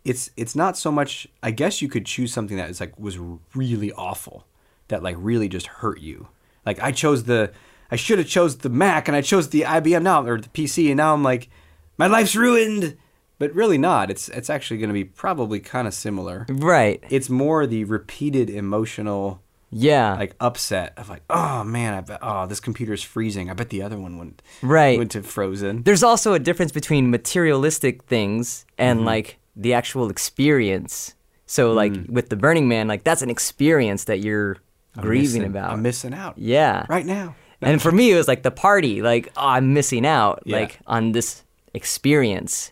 it's 0.03 0.29
it's 0.37 0.55
not 0.55 0.77
so 0.77 0.91
much. 0.91 1.27
I 1.41 1.51
guess 1.51 1.81
you 1.81 1.89
could 1.89 2.05
choose 2.05 2.31
something 2.31 2.57
that 2.57 2.69
is 2.69 2.79
like 2.79 2.97
was 2.99 3.17
really 3.53 3.91
awful, 3.93 4.45
that 4.87 5.01
like 5.03 5.15
really 5.19 5.49
just 5.49 5.67
hurt 5.67 5.99
you. 5.99 6.27
Like 6.65 6.79
I 6.81 6.91
chose 6.91 7.23
the, 7.25 7.51
I 7.95 7.97
should 7.97 8.19
have 8.19 8.27
chose 8.27 8.57
the 8.57 8.67
Mac 8.69 9.07
and 9.07 9.15
I 9.15 9.21
chose 9.21 9.47
the 9.49 9.61
IBM 9.61 10.03
now 10.03 10.21
or 10.25 10.37
the 10.41 10.49
PC, 10.49 10.87
and 10.87 10.97
now 10.97 11.13
I'm 11.13 11.23
like, 11.23 11.49
my 11.97 12.07
life's 12.07 12.35
ruined. 12.35 12.97
But 13.39 13.53
really 13.53 13.77
not. 13.77 14.09
It's 14.11 14.27
it's 14.29 14.49
actually 14.49 14.79
going 14.79 14.89
to 14.89 14.93
be 14.93 15.05
probably 15.05 15.59
kind 15.61 15.87
of 15.87 15.93
similar. 15.93 16.45
right. 16.49 17.01
It's 17.09 17.29
more 17.29 17.65
the 17.67 17.83
repeated 17.85 18.49
emotional 18.49 19.41
Yeah. 19.71 20.15
like 20.15 20.35
upset 20.39 20.93
of 20.97 21.07
like, 21.09 21.23
oh 21.29 21.63
man, 21.63 21.93
I 21.93 22.01
bet 22.01 22.19
oh 22.21 22.45
this 22.47 22.59
computer's 22.61 23.03
freezing. 23.03 23.49
I 23.49 23.53
bet 23.53 23.69
the 23.69 23.81
other 23.81 23.97
one 23.97 24.17
went 24.17 24.41
Right. 24.61 24.97
went 24.97 25.11
to 25.11 25.21
frozen. 25.23 25.83
There's 25.83 26.03
also 26.03 26.33
a 26.33 26.39
difference 26.39 26.71
between 26.73 27.11
materialistic 27.11 28.03
things 28.03 28.65
and 28.77 28.99
Mm-hmm. 28.99 29.05
like 29.07 29.37
the 29.55 29.73
actual 29.73 30.09
experience. 30.09 31.13
So 31.45 31.71
like 31.73 31.93
with 32.09 32.27
the 32.29 32.35
Burning 32.37 32.67
Man, 32.67 32.87
like 32.87 33.03
that's 33.03 33.21
an 33.21 33.29
experience 33.29 34.03
that 34.05 34.19
you're 34.19 34.55
Mm. 34.55 34.99
I'm 34.99 35.03
grieving 35.03 35.41
missing- 35.41 35.43
about. 35.43 35.71
I'm 35.73 35.81
missing 35.81 36.13
out. 36.13 36.35
yeah. 36.37 36.85
Right 36.87 37.05
now. 37.05 37.35
and 37.71 37.81
for 37.81 37.91
me, 37.91 38.11
it 38.11 38.15
was 38.15 38.27
like 38.27 38.43
the 38.43 38.51
party. 38.51 39.01
Like, 39.01 39.27
oh, 39.37 39.47
I'm 39.47 39.73
missing 39.73 40.05
out, 40.05 40.43
Yeah. 40.45 40.59
like 40.59 40.79
on 40.87 41.11
this 41.11 41.43
experience, 41.73 42.71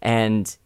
and 0.00 0.56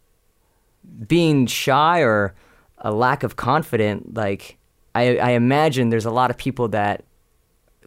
being 1.07 1.47
shy 1.47 2.01
or 2.01 2.35
a 2.79 2.93
lack 2.93 3.23
of 3.23 3.37
confidence. 3.37 4.07
Like, 4.17 4.57
I, 4.95 5.19
I 5.19 5.31
imagine 5.31 5.91
there's 5.91 6.07
a 6.07 6.11
lot 6.11 6.31
of 6.31 6.37
people 6.39 6.69
that 6.69 7.05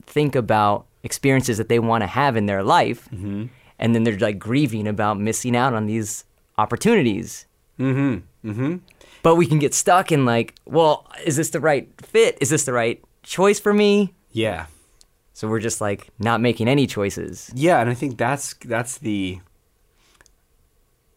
think 0.05 0.35
about 0.35 0.85
experiences 1.03 1.57
that 1.57 1.69
they 1.69 1.79
want 1.79 2.01
to 2.03 2.07
have 2.07 2.35
in 2.35 2.45
their 2.45 2.63
life, 2.63 3.07
Mm-hmm. 3.13 3.45
and 3.79 3.95
then 3.95 4.03
they're 4.03 4.17
like 4.17 4.37
grieving 4.39 4.87
about 4.87 5.19
missing 5.19 5.55
out 5.55 5.73
on 5.73 5.85
these 5.85 6.25
opportunities. 6.57 7.45
Mm-hmm. 7.79 8.49
Mm-hmm. 8.49 8.75
But 9.23 9.35
we 9.35 9.45
can 9.47 9.59
get 9.59 9.73
stuck 9.73 10.11
in 10.11 10.25
like, 10.25 10.55
well, 10.65 11.07
is 11.25 11.35
this 11.37 11.49
the 11.49 11.59
right 11.59 11.87
fit? 12.01 12.37
Is 12.41 12.49
this 12.49 12.65
the 12.65 12.73
right 12.73 13.01
choice 13.23 13.59
for 13.59 13.73
me? 13.73 14.13
Yeah. 14.31 14.65
So 15.39 15.47
we're 15.47 15.61
just 15.61 15.79
like 15.79 16.09
not 16.19 16.41
making 16.41 16.67
any 16.67 16.85
choices. 16.85 17.49
Yeah, 17.55 17.79
and 17.79 17.89
I 17.89 17.93
think 17.93 18.17
that's 18.17 18.55
that's 18.55 18.97
the 18.97 19.39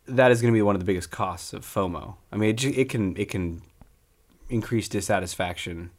that 0.07 0.31
is 0.31 0.41
going 0.41 0.55
to 0.55 0.57
be 0.57 0.63
one 0.63 0.77
of 0.77 0.81
the 0.81 0.85
biggest 0.85 1.11
costs 1.11 1.53
of 1.53 1.65
FOMO. 1.65 2.15
I 2.31 2.37
mean, 2.37 2.51
it, 2.51 2.65
it 2.65 2.89
can 2.89 3.17
it 3.17 3.29
can 3.29 3.63
increase 4.49 4.89
dissatisfaction 4.89 5.91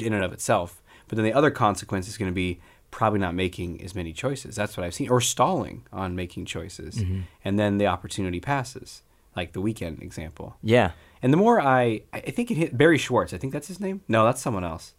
in 0.00 0.12
and 0.12 0.24
of 0.24 0.32
itself, 0.32 0.82
but 1.06 1.14
then 1.14 1.24
the 1.24 1.32
other 1.32 1.52
consequence 1.52 2.08
is 2.08 2.18
going 2.18 2.28
to 2.28 2.34
be 2.34 2.58
probably 2.90 3.20
not 3.20 3.36
making 3.36 3.80
as 3.84 3.94
many 3.94 4.12
choices. 4.12 4.56
That's 4.56 4.76
what 4.76 4.82
I've 4.82 4.94
seen, 4.94 5.08
or 5.08 5.20
stalling 5.20 5.86
on 5.92 6.16
making 6.16 6.46
choices, 6.46 6.96
mm-hmm. 6.96 7.20
and 7.44 7.56
then 7.56 7.78
the 7.78 7.86
opportunity 7.86 8.40
passes, 8.40 9.02
like 9.36 9.52
the 9.52 9.60
weekend 9.60 10.02
example. 10.02 10.56
Yeah. 10.60 10.90
And 11.22 11.32
the 11.32 11.36
more 11.36 11.60
I, 11.60 12.02
I 12.12 12.18
think 12.18 12.50
it 12.50 12.56
hit 12.56 12.76
Barry 12.76 12.98
Schwartz. 12.98 13.32
I 13.32 13.38
think 13.38 13.52
that's 13.52 13.68
his 13.68 13.78
name. 13.78 14.00
No, 14.08 14.24
that's 14.24 14.40
someone 14.40 14.64
else. 14.64 14.94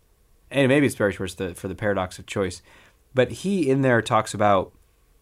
And 0.52 0.68
maybe 0.68 0.86
it's 0.86 0.96
Barry 0.96 1.14
Schwartz 1.14 1.34
the, 1.36 1.56
for 1.56 1.68
the 1.68 1.76
paradox 1.76 2.20
of 2.20 2.26
choice. 2.26 2.62
But 3.14 3.32
he 3.32 3.70
in 3.70 3.82
there 3.82 4.02
talks 4.02 4.34
about, 4.34 4.72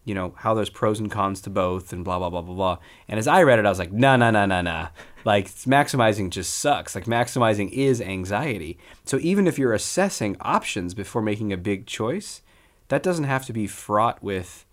you 0.04 0.14
know, 0.16 0.34
how 0.38 0.54
there's 0.54 0.70
pros 0.70 1.00
and 1.00 1.10
cons 1.10 1.40
to 1.42 1.50
both 1.50 1.94
and 1.94 2.04
blah 2.04 2.20
blah 2.20 2.30
blah 2.30 2.42
blah 2.42 2.56
blah. 2.56 2.78
And 3.08 3.20
as 3.20 3.28
I 3.28 3.44
read 3.44 3.60
it, 3.60 3.66
I 3.66 3.70
was 3.70 3.80
like, 3.80 3.92
nah 3.92 4.18
nah 4.18 4.32
nah 4.32 4.46
nah 4.46 4.62
nah. 4.62 4.90
Like 5.26 5.48
maximizing 5.48 6.32
just 6.32 6.56
sucks. 6.56 6.96
Like 6.96 7.06
maximizing 7.06 7.72
is 7.72 8.02
anxiety. 8.02 8.78
So 9.06 9.18
even 9.22 9.48
if 9.48 9.60
you're 9.60 9.74
assessing 9.74 10.36
options 10.42 10.94
before 10.94 11.22
making 11.22 11.54
a 11.54 11.58
big 11.58 11.86
choice, 11.86 12.42
that 12.88 13.04
doesn't 13.04 13.26
have 13.26 13.46
to 13.46 13.54
be 13.54 13.68
fraught 13.68 14.22
with 14.24 14.66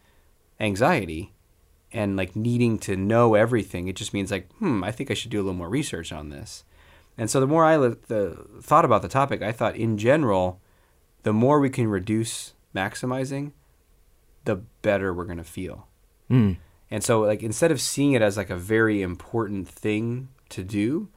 anxiety 0.59 1.33
and 1.93 2.17
like 2.17 2.35
needing 2.35 2.79
to 2.79 2.97
know 2.97 3.35
everything. 3.35 3.89
It 3.89 3.97
just 3.97 4.15
means 4.15 4.31
like, 4.31 4.51
hmm, 4.55 4.83
I 4.83 4.91
think 4.91 5.11
I 5.11 5.15
should 5.15 5.31
do 5.31 5.39
a 5.39 5.43
little 5.43 5.55
more 5.55 5.69
research 5.69 6.13
on 6.13 6.31
this. 6.31 6.65
And 7.19 7.31
so 7.31 7.41
the 7.41 7.47
more 7.47 7.65
I 7.65 7.77
li- 7.77 7.97
the, 8.09 8.47
thought 8.61 8.85
about 8.85 9.03
the 9.03 9.09
topic, 9.09 9.43
I 9.43 9.53
thought 9.53 9.77
in 9.77 9.97
general, 9.99 10.61
the 11.23 11.33
more 11.33 11.61
we 11.61 11.71
can 11.71 11.89
reduce 11.89 12.55
maximizing, 12.75 13.53
the 14.45 14.57
better 14.83 15.13
we're 15.13 15.25
going 15.25 15.39
to 15.39 15.45
feel. 15.45 15.89
Mm. 16.31 16.59
And 16.91 17.03
so 17.03 17.21
like 17.21 17.43
instead 17.43 17.71
of 17.71 17.81
seeing 17.81 18.13
it 18.13 18.23
as 18.23 18.37
like 18.37 18.51
a 18.51 18.57
very 18.57 19.03
important 19.03 19.69
thing 19.69 20.29
to 20.51 20.63
do, 20.63 21.09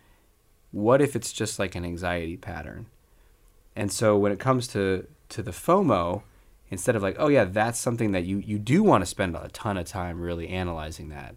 what 0.71 1.01
if 1.01 1.15
it's 1.15 1.31
just 1.31 1.59
like 1.59 1.75
an 1.75 1.85
anxiety 1.85 2.37
pattern? 2.37 2.87
And 3.75 3.91
so 3.91 4.17
when 4.17 4.31
it 4.31 4.39
comes 4.39 4.67
to 4.69 5.07
to 5.29 5.43
the 5.43 5.51
FOMO, 5.51 6.23
instead 6.71 6.95
of 6.95 7.03
like, 7.03 7.15
oh 7.19 7.27
yeah, 7.27 7.45
that's 7.45 7.79
something 7.79 8.11
that 8.11 8.25
you 8.25 8.37
you 8.37 8.57
do 8.59 8.83
want 8.83 9.01
to 9.01 9.05
spend 9.05 9.35
a 9.35 9.49
ton 9.53 9.77
of 9.77 9.85
time 9.85 10.21
really 10.21 10.47
analyzing 10.47 11.09
that. 11.09 11.35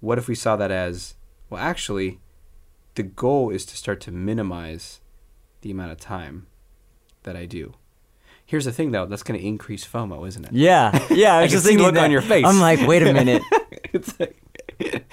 What 0.00 0.18
if 0.18 0.28
we 0.28 0.34
saw 0.34 0.56
that 0.56 0.70
as, 0.70 1.14
well 1.48 1.60
actually, 1.60 2.20
the 2.94 3.02
goal 3.02 3.50
is 3.50 3.64
to 3.66 3.76
start 3.76 4.00
to 4.02 4.12
minimize 4.12 5.00
the 5.62 5.70
amount 5.70 5.92
of 5.92 5.98
time 5.98 6.46
that 7.22 7.36
I 7.36 7.46
do. 7.46 7.74
Here's 8.44 8.64
the 8.64 8.72
thing 8.72 8.90
though, 8.90 9.06
that's 9.06 9.22
going 9.22 9.38
to 9.38 9.46
increase 9.46 9.86
FOMO, 9.86 10.26
isn't 10.26 10.44
it? 10.44 10.52
Yeah. 10.52 11.06
Yeah. 11.10 11.34
I 11.34 11.38
I 11.40 11.42
was 11.44 11.52
just 11.52 11.64
see 11.66 11.76
the 11.76 11.82
look 11.82 11.94
that. 11.94 12.04
on 12.04 12.10
your 12.10 12.22
face. 12.22 12.44
I'm 12.44 12.58
like, 12.58 12.86
wait 12.86 13.02
a 13.02 13.12
minute. 13.12 13.42
it's 13.92 14.18
like 14.18 14.36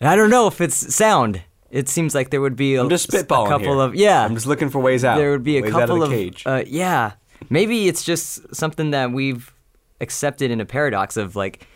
I 0.00 0.16
don't 0.16 0.30
know 0.30 0.46
if 0.46 0.60
it's 0.60 0.94
sound. 0.94 1.42
It 1.70 1.88
seems 1.88 2.14
like 2.14 2.30
there 2.30 2.40
would 2.40 2.56
be 2.56 2.76
a, 2.76 2.82
I'm 2.82 2.88
just 2.88 3.12
a 3.12 3.22
couple 3.22 3.58
here. 3.58 3.78
of 3.78 3.94
yeah. 3.94 4.24
I'm 4.24 4.34
just 4.34 4.46
looking 4.46 4.70
for 4.70 4.80
ways 4.80 5.04
out. 5.04 5.18
there 5.18 5.30
would 5.30 5.44
be 5.44 5.58
a 5.58 5.62
ways 5.62 5.72
couple 5.72 6.02
of, 6.02 6.12
of. 6.12 6.34
Uh, 6.46 6.64
yeah. 6.66 7.12
Maybe 7.50 7.86
it's 7.86 8.02
just 8.02 8.54
something 8.54 8.90
that 8.92 9.12
we've 9.12 9.52
accepted 10.00 10.50
in 10.50 10.60
a 10.60 10.64
paradox 10.66 11.16
of 11.16 11.36
like, 11.36 11.66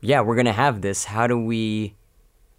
yeah, 0.00 0.20
we're 0.20 0.36
gonna 0.36 0.52
have 0.52 0.82
this. 0.82 1.04
How 1.04 1.26
do 1.26 1.38
we? 1.38 1.94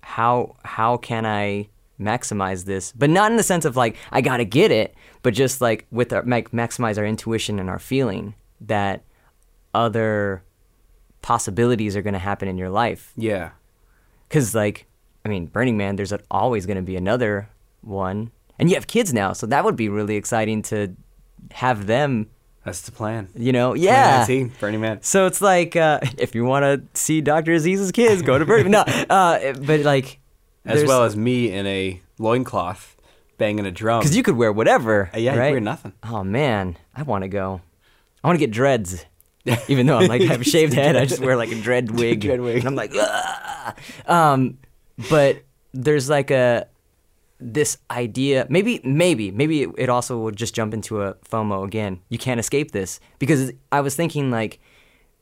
How 0.03 0.55
how 0.63 0.97
can 0.97 1.25
I 1.25 1.69
maximize 1.99 2.65
this? 2.65 2.91
But 2.91 3.09
not 3.09 3.31
in 3.31 3.37
the 3.37 3.43
sense 3.43 3.65
of 3.65 3.75
like 3.75 3.95
I 4.11 4.21
gotta 4.21 4.45
get 4.45 4.71
it, 4.71 4.95
but 5.21 5.33
just 5.33 5.61
like 5.61 5.87
with 5.91 6.13
our 6.13 6.23
like 6.23 6.51
maximize 6.51 6.97
our 6.97 7.05
intuition 7.05 7.59
and 7.59 7.69
our 7.69 7.79
feeling 7.79 8.35
that 8.61 9.03
other 9.73 10.43
possibilities 11.21 11.95
are 11.95 12.01
gonna 12.01 12.19
happen 12.19 12.47
in 12.47 12.57
your 12.57 12.69
life. 12.69 13.11
yeah. 13.15 13.51
Because, 14.29 14.55
like, 14.55 14.87
I 15.23 15.29
mean, 15.29 15.45
Burning 15.45 15.77
Man, 15.77 15.95
there's 15.95 16.11
always 16.31 16.65
to 16.77 16.81
be 16.81 16.95
another 16.95 17.49
one. 17.81 18.31
And 18.57 18.67
you 18.67 18.75
have 18.75 18.87
kids 18.87 19.13
now, 19.13 19.31
so 19.33 19.45
that 19.45 19.63
would 19.63 19.75
be 19.75 19.89
really 19.89 20.15
exciting 20.15 20.63
to 20.63 20.95
have 21.51 21.85
them, 21.85 22.29
That's 22.65 22.81
the 22.81 22.91
plan. 22.91 23.29
you 23.35 23.51
know? 23.51 23.73
Yeah. 23.73 24.25
2019, 24.25 24.53
Burning 24.59 24.81
Man. 24.81 25.01
So 25.03 25.25
it's 25.25 25.41
like, 25.41 25.75
uh, 25.75 25.99
if 26.17 26.33
you 26.35 26.45
want 26.45 26.63
to 26.63 26.99
see 26.99 27.19
Dr. 27.21 27.51
Aziz's 27.53 27.91
kids, 27.91 28.21
go 28.21 28.37
to 28.39 28.45
Burning 28.45 28.71
Man. 28.71 28.85
No, 28.87 29.15
uh, 29.15 29.53
but 29.53 29.81
like, 29.81 30.19
As 30.65 30.83
well 30.85 31.03
as 31.03 31.15
me 31.17 31.51
in 31.51 31.67
a 31.67 32.01
loincloth 32.19 32.95
banging 33.37 33.65
a 33.65 33.71
drum. 33.71 33.99
Because 33.99 34.15
you 34.15 34.23
could 34.23 34.37
wear 34.37 34.51
whatever. 34.53 35.09
Uh, 35.13 35.17
yeah, 35.17 35.33
you 35.33 35.39
right? 35.39 35.51
wear 35.51 35.59
nothing. 35.59 35.93
Oh, 36.03 36.23
man. 36.23 36.77
I 36.95 37.03
want 37.03 37.23
to 37.23 37.27
go. 37.27 37.61
I 38.23 38.27
want 38.27 38.39
to 38.39 38.45
get 38.45 38.51
dreads. 38.51 39.05
Even 39.67 39.87
though 39.87 39.97
I'm 39.97 40.07
like, 40.07 40.21
I 40.21 40.25
have 40.27 40.39
a 40.39 40.45
shaved 40.45 40.71
head, 40.73 40.95
I 40.95 41.03
just 41.03 41.21
wear 41.21 41.35
like 41.35 41.51
a 41.51 41.59
dread 41.59 41.91
wig. 41.99 42.21
Dread 42.21 42.39
wig. 42.39 42.59
And 42.59 42.67
I'm 42.67 42.75
like, 42.75 42.93
"Ah." 42.95 43.75
um, 44.07 44.57
but 45.09 45.43
there's 45.73 46.09
like 46.09 46.31
a, 46.31 46.67
this 47.51 47.77
idea, 47.91 48.47
maybe, 48.49 48.79
maybe, 48.83 49.31
maybe 49.31 49.63
it, 49.77 49.89
also 49.89 50.17
will 50.17 50.31
just 50.31 50.55
jump 50.55 50.73
into 50.73 51.01
a 51.01 51.15
FOMO 51.15 51.65
again. 51.65 51.99
You 52.09 52.17
can't 52.17 52.39
escape 52.39 52.71
this. 52.71 52.99
Because 53.19 53.51
I 53.71 53.81
was 53.81 53.95
thinking, 53.95 54.31
like, 54.31 54.59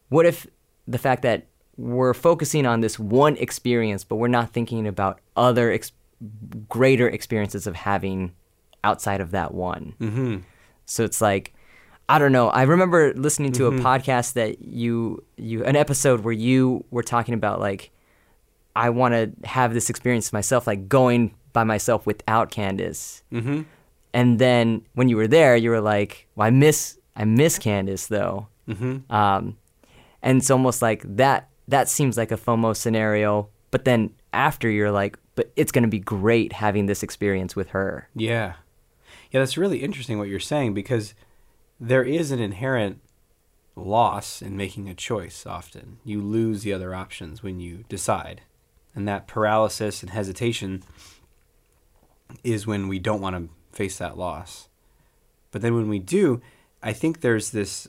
what 0.10 0.26
if 0.26 0.46
the 0.88 0.98
fact 0.98 1.24
that 1.24 1.48
we're 1.78 2.14
focusing 2.14 2.66
on 2.66 2.82
this 2.82 3.00
one 3.00 3.38
experience, 3.38 4.04
but 4.04 4.18
we're 4.18 4.28
not 4.28 4.52
thinking 4.54 4.88
about 4.88 5.20
other 5.36 5.72
ex- 5.72 5.92
greater 6.70 7.10
experiences 7.10 7.66
of 7.66 7.76
having 7.76 8.34
outside 8.84 9.20
of 9.22 9.32
that 9.32 9.54
one? 9.54 9.96
Mm-hmm. 10.00 10.38
So 10.86 11.04
it's 11.04 11.22
like, 11.22 11.54
I 12.08 12.20
don't 12.20 12.34
know. 12.34 12.50
I 12.50 12.64
remember 12.64 13.14
listening 13.16 13.54
to 13.54 13.64
Mm-hmm. 13.64 13.80
a 13.80 13.84
podcast 13.84 14.34
that 14.34 14.62
you 14.62 15.24
you 15.38 15.64
an 15.64 15.76
episode 15.78 16.22
where 16.22 16.34
you 16.34 16.84
were 16.92 17.04
talking 17.04 17.34
about 17.34 17.60
like 17.62 17.90
I 18.76 18.90
want 18.90 19.14
to 19.14 19.48
have 19.48 19.74
this 19.74 19.90
experience 19.90 20.32
myself, 20.34 20.68
like 20.68 20.88
going 20.90 21.34
by 21.54 21.64
myself 21.64 22.06
without 22.06 22.52
Candace. 22.52 23.24
Mm-hmm. 23.32 23.62
And 24.14 24.40
then 24.40 24.86
when 24.94 25.10
you 25.10 25.18
were 25.18 25.28
there, 25.28 25.56
you 25.56 25.70
were 25.70 25.82
like, 25.82 26.28
"Well, 26.36 26.48
I 26.48 26.50
miss 26.50 26.98
I 27.16 27.26
miss 27.26 27.60
Candace 27.60 28.08
though." 28.08 28.48
Mm-hmm. 28.68 29.12
Um, 29.14 29.58
and 30.22 30.40
it's 30.40 30.52
almost 30.52 30.82
like 30.82 31.04
that. 31.18 31.50
That 31.68 31.88
seems 31.88 32.18
like 32.18 32.32
a 32.32 32.38
FOMO 32.38 32.76
scenario. 32.76 33.50
But 33.70 33.86
then 33.86 34.14
after, 34.34 34.70
you're 34.70 34.92
like, 34.92 35.18
"But 35.36 35.52
it's 35.56 35.72
going 35.72 35.84
to 35.84 35.90
be 35.90 36.00
great 36.00 36.54
having 36.54 36.86
this 36.86 37.04
experience 37.04 37.56
with 37.56 37.70
her." 37.70 38.10
Yeah. 38.16 38.54
Yeah, 39.32 39.40
that's 39.40 39.58
really 39.58 39.82
interesting 39.82 40.20
what 40.20 40.28
you're 40.28 40.42
saying 40.42 40.74
because 40.74 41.14
there 41.80 42.04
is 42.04 42.32
an 42.32 42.40
inherent 42.40 43.00
loss 43.76 44.42
in 44.42 44.58
making 44.58 44.90
a 44.90 44.94
choice 44.94 45.46
often. 45.46 45.98
You 46.04 46.22
lose 46.22 46.64
the 46.64 46.74
other 46.74 46.94
options 46.94 47.42
when 47.42 47.60
you 47.60 47.86
decide. 47.90 48.42
And 48.94 49.08
that 49.08 49.28
paralysis 49.28 50.02
and 50.04 50.12
hesitation 50.12 50.84
is 52.44 52.68
when 52.68 52.88
we 52.88 53.00
don't 53.00 53.22
want 53.22 53.36
to 53.36 53.50
face 53.76 53.98
that 53.98 54.18
loss. 54.18 54.68
But 55.52 55.62
then 55.62 55.76
when 55.76 55.90
we 55.90 56.00
do, 56.00 56.42
I 56.82 56.94
think 56.94 57.22
there's 57.22 57.52
this 57.52 57.88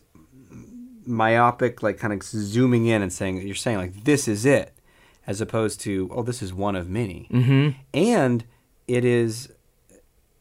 myopic, 1.07 1.83
like 1.83 1.99
kind 1.99 2.13
of 2.13 2.23
zooming 2.23 2.87
in 2.87 3.03
and 3.03 3.13
saying, 3.13 3.47
you're 3.47 3.55
saying, 3.55 3.79
like, 3.79 4.05
this 4.05 4.29
is 4.29 4.45
it, 4.45 4.73
as 5.27 5.41
opposed 5.41 5.81
to, 5.83 6.11
oh, 6.13 6.23
this 6.23 6.43
is 6.43 6.53
one 6.53 6.77
of 6.77 6.89
many. 6.89 7.29
Mm-hmm. 7.33 7.79
And 7.95 8.45
it 8.89 9.05
is 9.05 9.49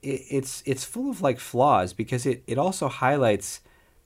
it, 0.01 0.22
it's 0.29 0.63
it's 0.65 0.84
full 0.84 1.10
of 1.10 1.22
like 1.22 1.39
flaws 1.39 1.93
because 1.93 2.25
it, 2.25 2.43
it 2.48 2.58
also 2.58 2.88
highlights 2.88 3.62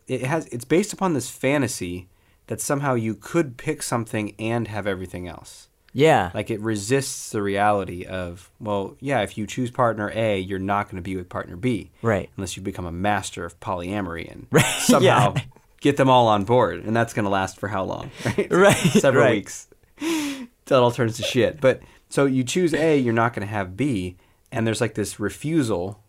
it 0.07 0.23
has 0.23 0.47
it's 0.47 0.65
based 0.65 0.93
upon 0.93 1.13
this 1.13 1.29
fantasy 1.29 2.07
that 2.47 2.61
somehow 2.61 2.93
you 2.93 3.15
could 3.15 3.57
pick 3.57 3.81
something 3.81 4.35
and 4.37 4.67
have 4.67 4.85
everything 4.85 5.27
else. 5.27 5.67
Yeah. 5.95 6.29
Like 6.33 6.51
it 6.51 6.59
resists 6.59 7.29
the 7.31 7.41
reality 7.41 8.03
of 8.05 8.51
well, 8.59 8.97
yeah, 8.99 9.21
if 9.21 9.37
you 9.37 9.47
choose 9.47 9.71
partner 9.71 10.11
A, 10.13 10.37
you're 10.37 10.59
not 10.59 10.87
going 10.87 10.97
to 10.97 11.01
be 11.01 11.15
with 11.15 11.29
partner 11.29 11.55
B, 11.55 11.89
right. 12.01 12.29
unless 12.35 12.57
you 12.57 12.61
become 12.61 12.85
a 12.85 12.91
master 12.91 13.45
of 13.45 13.57
polyamory 13.61 14.29
and 14.29 14.45
Right, 14.51 14.65
somehow 14.81 15.33
yeah. 15.35 15.43
get 15.79 15.95
them 15.95 16.09
all 16.09 16.27
on 16.27 16.43
board, 16.43 16.83
and 16.83 16.93
that's 16.93 17.13
going 17.13 17.23
to 17.23 17.29
last 17.29 17.57
for 17.57 17.69
how 17.69 17.85
long? 17.85 18.11
Right, 18.25 18.51
Right, 18.51 18.75
several 18.75 19.23
right. 19.23 19.35
weeks. 19.35 19.69
Till 19.97 20.77
it 20.77 20.81
all 20.81 20.91
turns 20.91 21.15
to 21.15 21.23
shit. 21.23 21.61
But 21.61 21.81
so 22.09 22.25
you 22.25 22.43
choose 22.43 22.73
A, 22.73 22.97
you're 22.97 23.13
not 23.13 23.33
going 23.33 23.47
to 23.47 23.53
have 23.53 23.77
B, 23.77 24.17
and 24.51 24.67
there's 24.67 24.81
like 24.81 24.95
this 24.95 25.17
refusal 25.17 26.03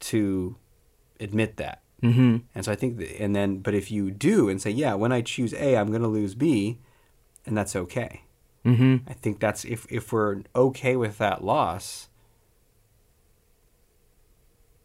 to 0.00 0.54
admit 1.18 1.56
that. 1.56 1.82
Mm-hmm. 2.00 2.36
And 2.54 2.64
so 2.64 2.70
I 2.70 2.76
think, 2.76 2.98
that, 2.98 3.20
and 3.20 3.34
then, 3.34 3.58
but 3.58 3.74
if 3.74 3.90
you 3.90 4.12
do 4.12 4.48
and 4.48 4.62
say, 4.62 4.70
yeah, 4.70 4.94
when 4.94 5.10
I 5.10 5.20
choose 5.22 5.52
A, 5.54 5.76
I'm 5.76 5.88
going 5.88 6.02
to 6.02 6.08
lose 6.08 6.36
B, 6.36 6.78
and 7.44 7.56
that's 7.56 7.74
okay. 7.74 8.22
Mm-hmm. 8.66 9.08
I 9.08 9.12
think 9.12 9.38
that's 9.38 9.64
if 9.64 9.86
if 9.90 10.12
we're 10.12 10.42
okay 10.54 10.96
with 10.96 11.18
that 11.18 11.44
loss, 11.44 12.08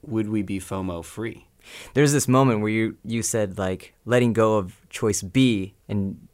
would 0.03 0.29
we 0.29 0.43
be 0.43 0.59
FOMO 0.59 1.03
free? 1.03 1.47
There's 1.93 2.11
this 2.11 2.27
moment 2.27 2.61
where 2.61 2.69
you 2.69 2.97
you 3.03 3.23
said 3.23 3.57
like 3.57 3.93
letting 4.05 4.33
go 4.33 4.57
of 4.57 4.77
choice 4.89 5.23
B 5.23 5.73
and 5.89 6.27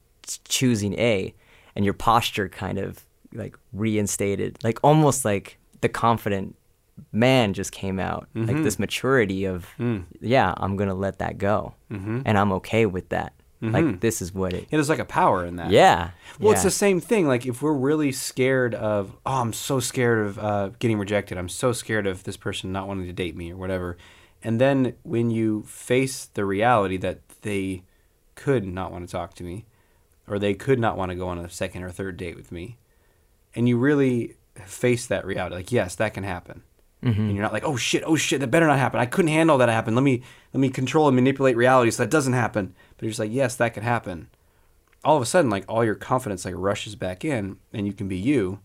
choosing 0.48 1.00
A, 1.00 1.34
and 1.75 1.86
your 1.86 1.94
posture 1.94 2.50
kind 2.50 2.77
of 2.77 3.06
like 3.34 3.58
reinstated, 3.72 4.58
like 4.63 4.80
almost 4.84 5.24
like 5.24 5.58
the 5.80 5.89
confident 5.89 6.56
man 7.13 7.54
just 7.54 7.72
came 7.72 8.00
out, 8.00 8.27
mm-hmm. 8.36 8.48
like 8.48 8.63
this 8.63 8.77
maturity 8.77 9.46
of 9.46 9.68
mm. 9.80 10.04
yeah, 10.20 10.54
I'm 10.58 10.75
gonna 10.75 10.96
let 10.96 11.20
that 11.20 11.38
go, 11.38 11.75
mm-hmm. 11.89 12.22
and 12.25 12.38
I'm 12.38 12.51
okay 12.54 12.86
with 12.86 13.08
that. 13.10 13.34
Mm-hmm. 13.62 13.74
Like 13.74 14.00
this 14.02 14.22
is 14.22 14.34
what 14.34 14.54
it. 14.54 14.62
Yeah, 14.64 14.78
there's 14.78 14.90
like 14.90 15.00
a 15.00 15.06
power 15.06 15.44
in 15.44 15.56
that. 15.56 15.72
Yeah. 15.72 16.12
Well, 16.40 16.50
yeah. 16.50 16.54
it's 16.54 16.64
the 16.64 16.72
same 16.72 17.00
thing. 17.00 17.28
Like 17.28 17.46
if 17.46 17.62
we're 17.62 17.74
really 17.74 18.12
scared 18.12 18.76
of, 18.76 19.16
oh, 19.26 19.42
I'm 19.42 19.54
so 19.54 19.80
scared 19.80 20.28
of 20.28 20.40
uh, 20.40 20.70
getting 20.80 21.00
rejected. 21.00 21.38
I'm 21.38 21.50
so 21.50 21.72
scared 21.72 22.06
of 22.06 22.24
this 22.24 22.38
person 22.38 22.72
not 22.72 22.88
wanting 22.88 23.08
to 23.08 23.14
date 23.14 23.36
me 23.36 23.52
or 23.52 23.58
whatever. 23.58 23.98
And 24.44 24.62
then 24.62 24.94
when 25.02 25.32
you 25.32 25.64
face 25.64 26.26
the 26.26 26.46
reality 26.46 26.98
that 26.98 27.28
they 27.42 27.84
could 28.36 28.66
not 28.66 28.92
want 28.92 29.08
to 29.08 29.12
talk 29.12 29.34
to 29.36 29.44
me, 29.44 29.66
or 30.28 30.38
they 30.38 30.54
could 30.54 30.80
not 30.80 30.96
want 30.96 31.10
to 31.10 31.16
go 31.16 31.28
on 31.28 31.40
a 31.40 31.50
second 31.50 31.84
or 31.84 31.90
third 31.90 32.18
date 32.18 32.36
with 32.36 32.52
me, 32.52 32.78
and 33.56 33.68
you 33.68 33.78
really 33.78 34.36
face 34.66 35.08
that 35.08 35.26
reality, 35.26 35.56
like 35.56 35.72
yes, 35.72 35.96
that 35.96 36.14
can 36.14 36.24
happen. 36.24 36.62
Mm-hmm. 37.04 37.22
And 37.22 37.34
you're 37.34 37.44
not 37.44 37.54
like, 37.54 37.64
oh 37.64 37.78
shit, 37.78 38.04
oh 38.06 38.16
shit, 38.16 38.40
that 38.42 38.48
better 38.48 38.68
not 38.68 38.80
happen. 38.80 39.00
I 39.00 39.06
couldn't 39.06 39.30
handle 39.32 39.58
that 39.60 39.70
happen. 39.70 39.96
Let 39.96 40.04
me 40.04 40.24
let 40.54 40.60
me 40.60 40.70
control 40.70 41.08
and 41.08 41.16
manipulate 41.16 41.56
reality 41.56 41.92
so 41.92 42.04
that 42.04 42.10
doesn't 42.10 42.34
happen. 42.34 42.76
But 42.98 43.04
you're 43.04 43.12
just 43.12 43.20
like, 43.20 43.32
yes, 43.32 43.56
that 43.56 43.74
could 43.74 43.84
happen. 43.84 44.27
All 45.04 45.16
of 45.16 45.22
a 45.22 45.25
sudden, 45.25 45.50
like 45.51 45.63
all 45.70 45.86
your 45.86 45.96
confidence 45.96 46.44
like 46.46 46.56
rushes 46.58 46.96
back 46.96 47.24
in, 47.24 47.58
and 47.72 47.86
you 47.88 47.94
can 47.94 48.08
be 48.08 48.18
you, 48.18 48.60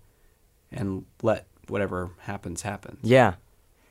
and 0.72 1.04
let 1.22 1.46
whatever 1.68 2.10
happens 2.20 2.62
happen. 2.62 2.96
Yeah, 3.02 3.34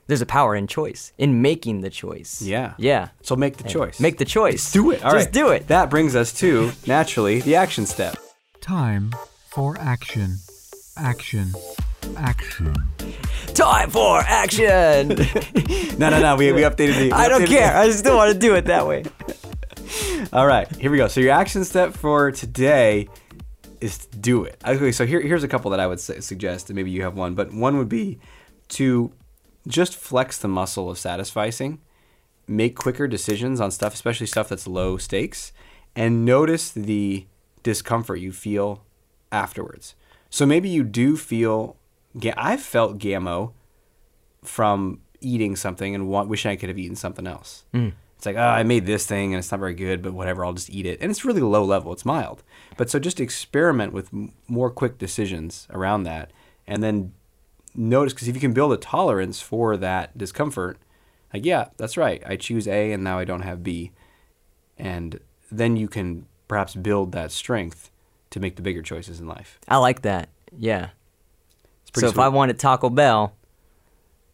there's 0.07 0.21
a 0.21 0.25
power 0.25 0.55
in 0.55 0.67
choice, 0.67 1.13
in 1.17 1.41
making 1.41 1.81
the 1.81 1.89
choice. 1.89 2.41
Yeah, 2.41 2.73
yeah. 2.77 3.09
So 3.21 3.35
make 3.35 3.57
the 3.57 3.63
choice. 3.69 3.99
Make 3.99 4.17
the 4.17 4.25
choice. 4.25 4.53
Let's 4.53 4.71
do 4.73 4.91
it. 4.91 5.03
All 5.05 5.11
Just 5.13 5.27
right. 5.27 5.33
do 5.33 5.49
it. 5.49 5.67
That 5.67 5.89
brings 5.89 6.15
us 6.15 6.33
to 6.39 6.71
naturally 6.87 7.39
the 7.41 7.55
action 7.55 7.85
step. 7.85 8.17
Time 8.59 9.13
for 9.51 9.77
action. 9.79 10.37
Action. 10.97 11.53
Action. 12.17 12.75
Time 13.53 13.89
for 13.91 14.19
action. 14.21 15.07
no, 15.99 16.09
no, 16.09 16.19
no. 16.19 16.35
We, 16.35 16.51
we 16.51 16.61
updated 16.61 16.97
the. 16.97 17.01
We 17.05 17.11
I 17.11 17.29
don't 17.29 17.43
updated 17.43 17.47
care. 17.47 17.73
the- 17.73 17.79
I 17.79 17.89
still 17.91 18.17
want 18.17 18.33
to 18.33 18.37
do 18.39 18.55
it 18.55 18.65
that 18.65 18.85
way. 18.87 19.03
All 20.33 20.47
right, 20.47 20.73
here 20.77 20.89
we 20.89 20.95
go. 20.95 21.09
So 21.09 21.19
your 21.19 21.33
action 21.33 21.65
step 21.65 21.93
for 21.93 22.31
today 22.31 23.09
is 23.81 23.97
to 23.97 24.17
do 24.17 24.45
it. 24.45 24.61
Okay, 24.65 24.93
so 24.93 25.05
here, 25.05 25.19
here's 25.19 25.43
a 25.43 25.47
couple 25.47 25.71
that 25.71 25.81
I 25.81 25.87
would 25.87 25.99
su- 25.99 26.21
suggest, 26.21 26.69
and 26.69 26.75
maybe 26.77 26.89
you 26.89 27.01
have 27.01 27.15
one, 27.15 27.35
but 27.35 27.51
one 27.51 27.77
would 27.77 27.89
be 27.89 28.17
to 28.69 29.11
just 29.67 29.93
flex 29.93 30.37
the 30.37 30.47
muscle 30.47 30.89
of 30.89 30.95
satisficing, 30.97 31.79
make 32.47 32.77
quicker 32.77 33.09
decisions 33.09 33.59
on 33.59 33.71
stuff, 33.71 33.93
especially 33.93 34.25
stuff 34.25 34.47
that's 34.47 34.67
low 34.67 34.95
stakes, 34.95 35.51
and 35.97 36.23
notice 36.23 36.71
the 36.71 37.25
discomfort 37.61 38.21
you 38.21 38.31
feel 38.31 38.85
afterwards. 39.33 39.95
So 40.29 40.45
maybe 40.45 40.69
you 40.69 40.85
do 40.85 41.17
feel. 41.17 41.75
I've 42.37 42.61
felt 42.61 42.99
gamo 42.99 43.51
from 44.45 45.01
eating 45.19 45.57
something 45.57 45.93
and 45.93 46.07
wishing 46.07 46.51
I 46.51 46.55
could 46.55 46.69
have 46.69 46.79
eaten 46.79 46.95
something 46.95 47.27
else. 47.27 47.65
Hmm. 47.73 47.89
It's 48.21 48.27
like, 48.27 48.35
oh, 48.35 48.39
I 48.39 48.61
made 48.61 48.85
this 48.85 49.07
thing 49.07 49.33
and 49.33 49.39
it's 49.39 49.49
not 49.49 49.59
very 49.59 49.73
good, 49.73 50.03
but 50.03 50.13
whatever, 50.13 50.45
I'll 50.45 50.53
just 50.53 50.69
eat 50.69 50.85
it. 50.85 51.01
And 51.01 51.09
it's 51.09 51.25
really 51.25 51.41
low 51.41 51.63
level, 51.63 51.91
it's 51.91 52.05
mild. 52.05 52.43
But 52.77 52.87
so 52.87 52.99
just 52.99 53.19
experiment 53.19 53.93
with 53.93 54.13
m- 54.13 54.31
more 54.47 54.69
quick 54.69 54.99
decisions 54.99 55.67
around 55.71 56.03
that 56.03 56.31
and 56.67 56.83
then 56.83 57.13
notice, 57.73 58.13
because 58.13 58.27
if 58.27 58.35
you 58.35 58.39
can 58.39 58.53
build 58.53 58.73
a 58.73 58.77
tolerance 58.77 59.41
for 59.41 59.75
that 59.75 60.15
discomfort, 60.15 60.77
like, 61.33 61.43
yeah, 61.45 61.69
that's 61.77 61.97
right, 61.97 62.21
I 62.23 62.35
choose 62.35 62.67
A 62.67 62.91
and 62.91 63.03
now 63.03 63.17
I 63.17 63.25
don't 63.25 63.41
have 63.41 63.63
B. 63.63 63.91
And 64.77 65.19
then 65.51 65.75
you 65.75 65.87
can 65.87 66.27
perhaps 66.47 66.75
build 66.75 67.13
that 67.13 67.31
strength 67.31 67.89
to 68.29 68.39
make 68.39 68.55
the 68.55 68.61
bigger 68.61 68.83
choices 68.83 69.19
in 69.19 69.25
life. 69.25 69.57
I 69.67 69.77
like 69.77 70.03
that. 70.03 70.29
Yeah. 70.55 70.89
So 71.95 72.05
if 72.05 72.19
I 72.19 72.27
sweet. 72.27 72.35
wanted 72.35 72.59
Taco 72.59 72.91
Bell, 72.91 73.33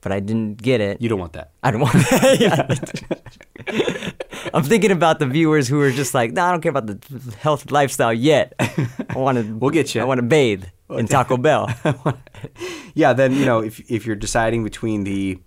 but 0.01 0.11
I 0.11 0.19
didn't 0.19 0.61
get 0.61 0.81
it, 0.81 1.01
You 1.01 1.07
don't 1.07 1.19
want 1.19 1.33
that. 1.33 1.51
I 1.63 1.71
don't 1.71 1.79
want 1.79 1.93
that. 1.93 3.36
yeah. 3.71 4.11
I'm 4.53 4.63
thinking 4.63 4.91
about 4.91 5.19
the 5.19 5.25
viewers 5.25 5.67
who 5.67 5.79
are 5.81 5.91
just 5.91 6.13
like, 6.13 6.31
no, 6.31 6.43
I 6.43 6.51
don't 6.51 6.61
care 6.61 6.69
about 6.69 6.87
the 6.87 7.35
health 7.39 7.71
lifestyle 7.71 8.13
yet. 8.13 8.53
I 8.59 8.85
want 9.17 9.37
to. 9.37 9.43
We'll 9.57 9.71
get 9.71 9.93
you. 9.93 10.01
I 10.01 10.05
want 10.05 10.19
to 10.19 10.23
bathe 10.25 10.63
in 10.89 11.07
Taco 11.07 11.37
Bell. 11.37 11.69
yeah, 12.93 13.13
then 13.13 13.33
you 13.33 13.45
know 13.45 13.59
if 13.59 13.79
if 13.91 14.05
you're 14.05 14.15
deciding 14.15 14.63
between 14.63 15.03
the 15.03 15.39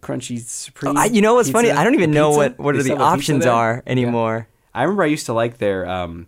crunchy 0.00 0.38
supreme. 0.40 0.96
Oh, 0.96 1.00
I, 1.00 1.06
you 1.06 1.20
know 1.20 1.34
what's 1.34 1.50
funny? 1.50 1.70
I 1.70 1.82
don't 1.84 1.94
even 1.94 2.10
know 2.12 2.30
pizza, 2.30 2.38
what 2.38 2.58
what 2.58 2.72
they 2.84 2.92
are 2.92 2.96
the 2.96 3.02
options 3.02 3.44
are 3.46 3.82
Yeah. 3.84 3.90
anymore. 3.92 4.48
I 4.72 4.82
remember 4.82 5.02
I 5.02 5.06
used 5.06 5.26
to 5.26 5.32
like 5.32 5.58
their 5.58 5.86
um, 5.88 6.26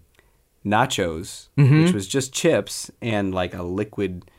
nachos, 0.64 1.48
Mm-hmm. 1.56 1.84
which 1.84 1.92
was 1.94 2.06
just 2.08 2.32
chips 2.32 2.90
and 3.00 3.34
like 3.34 3.54
a 3.54 3.62
liquid 3.62 4.30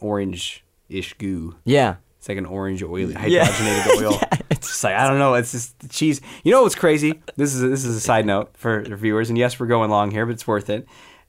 orange 0.00 0.64
ish 0.88 1.14
goo. 1.14 1.56
Yeah. 1.64 1.96
It's 2.28 2.36
like 2.36 2.38
an 2.38 2.44
orange 2.46 2.82
oily 2.82 3.14
Yeah. 3.26 3.46
hydrogenated 3.46 4.02
oil. 4.02 4.20
It's 4.50 4.68
just 4.68 4.84
like 4.84 4.94
I 4.94 5.08
don't 5.08 5.18
know. 5.18 5.32
It's 5.32 5.52
just 5.52 5.78
the 5.78 5.88
cheese. 5.88 6.20
You 6.44 6.52
know 6.52 6.62
what's 6.62 6.74
crazy? 6.74 7.22
This 7.36 7.54
is 7.54 7.62
a, 7.62 7.68
this 7.68 7.86
is 7.86 7.96
a 7.96 8.00
side 8.00 8.26
note 8.26 8.50
for 8.54 8.82
viewers. 8.82 9.30
And 9.30 9.38
yes, 9.38 9.58
we're 9.58 9.66
going 9.66 9.88
long 9.88 10.10
here, 10.10 10.26
but 10.26 10.32
it's 10.32 10.46
worth 10.46 10.68
it. 10.68 10.86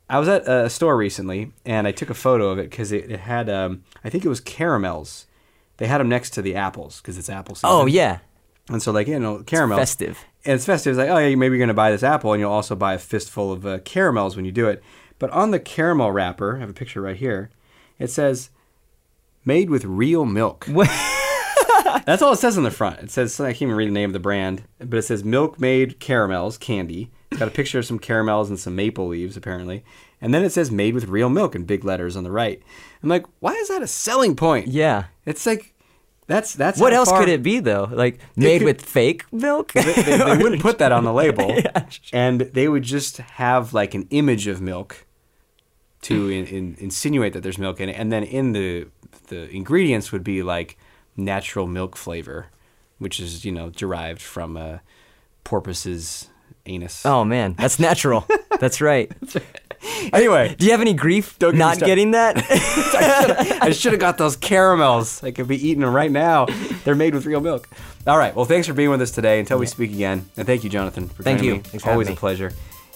I 0.09 0.19
was 0.19 0.27
at 0.27 0.45
a 0.45 0.69
store 0.69 0.97
recently 0.97 1.53
and 1.65 1.87
I 1.87 1.91
took 1.93 2.09
a 2.09 2.13
photo 2.13 2.49
of 2.49 2.59
it 2.59 2.69
because 2.69 2.91
it, 2.91 3.09
it 3.09 3.21
had 3.21 3.49
um, 3.49 3.83
I 4.03 4.09
think 4.09 4.25
it 4.25 4.27
was 4.27 4.41
caramels. 4.41 5.25
They 5.77 5.87
had 5.87 5.99
them 6.01 6.09
next 6.09 6.31
to 6.31 6.41
the 6.41 6.55
apples 6.55 6.99
because 6.99 7.17
it's 7.17 7.29
apple 7.29 7.55
season. 7.55 7.69
Oh 7.71 7.85
yeah. 7.85 8.19
And 8.69 8.81
so 8.83 8.91
like 8.91 9.07
you 9.07 9.19
know 9.19 9.41
caramels. 9.43 9.79
festive. 9.79 10.19
And 10.43 10.55
it's 10.55 10.65
festive. 10.65 10.91
It's 10.91 10.97
like 10.97 11.09
oh 11.09 11.17
yeah, 11.17 11.33
maybe 11.35 11.55
you're 11.55 11.65
gonna 11.65 11.73
buy 11.73 11.91
this 11.91 12.03
apple 12.03 12.33
and 12.33 12.41
you'll 12.41 12.51
also 12.51 12.75
buy 12.75 12.95
a 12.95 12.99
fistful 12.99 13.53
of 13.53 13.65
uh, 13.65 13.79
caramels 13.85 14.35
when 14.35 14.43
you 14.43 14.51
do 14.51 14.67
it. 14.67 14.83
But 15.17 15.29
on 15.29 15.51
the 15.51 15.59
caramel 15.61 16.11
wrapper, 16.11 16.57
I 16.57 16.59
have 16.59 16.69
a 16.69 16.73
picture 16.73 17.01
right 17.01 17.15
here. 17.15 17.51
It 17.99 18.09
says 18.09 18.49
made 19.45 19.69
with 19.69 19.85
real 19.85 20.25
milk. 20.25 20.65
That's 22.05 22.21
all 22.21 22.33
it 22.33 22.37
says 22.39 22.57
on 22.57 22.63
the 22.63 22.71
front. 22.71 22.99
It 22.99 23.11
says 23.11 23.39
I 23.39 23.51
can't 23.51 23.63
even 23.63 23.75
read 23.75 23.87
the 23.87 23.91
name 23.93 24.09
of 24.09 24.13
the 24.13 24.19
brand, 24.19 24.63
but 24.79 24.97
it 24.97 25.03
says 25.03 25.23
milk 25.23 25.59
made 25.59 25.99
caramels 25.99 26.57
candy. 26.57 27.11
It's 27.31 27.39
got 27.39 27.47
a 27.47 27.51
picture 27.51 27.79
of 27.79 27.85
some 27.85 27.99
caramels 27.99 28.49
and 28.49 28.59
some 28.59 28.75
maple 28.75 29.07
leaves 29.07 29.37
apparently, 29.37 29.83
and 30.21 30.33
then 30.33 30.43
it 30.43 30.51
says 30.51 30.71
made 30.71 30.93
with 30.93 31.07
real 31.07 31.29
milk 31.29 31.55
in 31.55 31.65
big 31.65 31.83
letters 31.85 32.15
on 32.15 32.23
the 32.23 32.31
right. 32.31 32.61
I'm 33.03 33.09
like, 33.09 33.25
why 33.39 33.53
is 33.53 33.67
that 33.69 33.81
a 33.81 33.87
selling 33.87 34.35
point? 34.35 34.67
Yeah. 34.67 35.05
It's 35.25 35.45
like 35.45 35.73
that's 36.27 36.53
that's 36.53 36.79
What 36.79 36.93
else 36.93 37.09
far- 37.09 37.19
could 37.19 37.29
it 37.29 37.41
be 37.43 37.59
though? 37.59 37.87
Like 37.91 38.19
made 38.35 38.59
could- 38.59 38.65
with 38.65 38.81
fake 38.85 39.25
milk? 39.31 39.71
they, 39.73 39.81
they- 39.83 40.17
they 40.17 40.37
wouldn't 40.41 40.61
put 40.61 40.79
that 40.79 40.91
on 40.91 41.03
the 41.03 41.13
label, 41.13 41.55
Yeah, 41.55 41.85
and 42.13 42.41
they 42.41 42.67
would 42.67 42.83
just 42.83 43.17
have 43.17 43.73
like 43.73 43.93
an 43.93 44.07
image 44.09 44.47
of 44.47 44.61
milk 44.61 45.05
to 46.01 46.25
hmm. 46.25 46.31
in, 46.31 46.45
in, 46.45 46.75
insinuate 46.79 47.33
that 47.33 47.43
there's 47.43 47.57
milk 47.57 47.79
in 47.79 47.89
it, 47.89 47.93
and 47.93 48.11
then 48.11 48.23
in 48.23 48.53
the 48.53 48.87
the 49.27 49.49
ingredients 49.49 50.11
would 50.11 50.23
be 50.23 50.43
like 50.43 50.77
natural 51.15 51.67
milk 51.67 51.95
flavor, 51.95 52.47
which 52.97 53.19
is 53.19 53.45
you 53.45 53.51
know 53.51 53.69
derived 53.69 54.21
from 54.21 54.57
a 54.57 54.81
porpoise's 55.43 56.29
anus. 56.65 57.05
oh 57.05 57.23
man, 57.23 57.55
that's 57.57 57.79
natural. 57.79 58.27
that's 58.59 58.81
right. 58.81 59.11
anyway, 60.13 60.55
Do 60.57 60.65
you 60.65 60.71
have 60.71 60.81
any 60.81 60.93
grief 60.93 61.39
Don't 61.39 61.57
not 61.57 61.79
getting 61.79 62.11
that? 62.11 62.35
I 63.61 63.71
should 63.71 63.93
have 63.93 64.01
got 64.01 64.17
those 64.17 64.35
caramels. 64.35 65.23
I 65.23 65.31
could 65.31 65.47
be 65.47 65.55
eating 65.55 65.81
them 65.81 65.93
right 65.93 66.11
now. 66.11 66.47
They're 66.83 66.95
made 66.95 67.13
with 67.13 67.25
real 67.25 67.39
milk. 67.39 67.69
All 68.05 68.17
right. 68.17 68.35
Well, 68.35 68.45
thanks 68.45 68.67
for 68.67 68.73
being 68.73 68.89
with 68.89 69.01
us 69.01 69.11
today. 69.11 69.39
Until 69.39 69.57
we 69.57 69.65
speak 69.65 69.91
again, 69.91 70.29
and 70.35 70.45
thank 70.45 70.63
you, 70.63 70.69
Jonathan, 70.69 71.07
for 71.09 71.23
Thank 71.23 71.39
joining 71.39 71.49
you. 71.49 71.61
me. 71.61 71.63
Thanks 71.63 71.87
Always 71.87 72.07
a 72.07 72.11
me. 72.11 72.17
pleasure. 72.17 72.53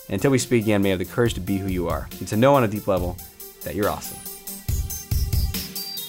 Until 0.10 0.32
we 0.32 0.38
speak 0.38 0.64
again, 0.64 0.82
may 0.82 0.90
have 0.90 1.00
the 1.00 1.06
courage 1.06 1.34
to 1.36 1.42
be 1.42 1.58
who 1.58 1.68
you 1.68 1.88
are 1.88 2.10
and 2.20 2.28
to 2.28 2.36
know 2.36 2.56
on 2.56 2.64
a 2.64 2.68
deep 2.68 2.88
level 2.88 3.18
that 3.64 3.76
you're 3.76 3.90
awesome. 3.90 4.18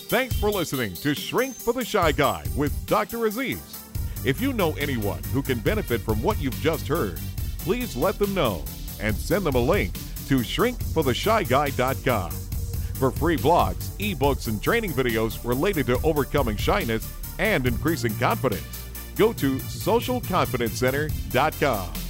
Thanks 0.08 0.36
for 0.36 0.50
listening 0.50 0.94
to 0.94 1.14
Shrink 1.14 1.54
for 1.54 1.72
the 1.72 1.84
Shy 1.84 2.12
Guy 2.12 2.44
with 2.56 2.86
Dr. 2.86 3.26
Aziz. 3.26 3.80
If 4.24 4.40
you 4.40 4.52
know 4.52 4.72
anyone 4.74 5.22
who 5.32 5.42
can 5.42 5.58
benefit 5.58 6.00
from 6.00 6.22
what 6.22 6.40
you've 6.40 6.60
just 6.60 6.86
heard, 6.88 7.20
please 7.58 7.96
let 7.96 8.18
them 8.18 8.34
know 8.34 8.64
and 9.00 9.16
send 9.16 9.44
them 9.44 9.54
a 9.54 9.60
link 9.60 9.92
to 10.28 10.38
shrinkfortheshyguy.com. 10.38 12.30
For 12.30 13.10
free 13.10 13.36
blogs, 13.36 13.88
ebooks, 13.98 14.48
and 14.48 14.62
training 14.62 14.92
videos 14.92 15.44
related 15.44 15.84
to 15.86 15.98
overcoming 16.04 16.56
shyness 16.56 17.06
and 17.38 17.66
increasing 17.66 18.14
confidence, 18.18 18.84
go 19.16 19.32
to 19.34 19.56
socialconfidencecenter.com. 19.56 22.03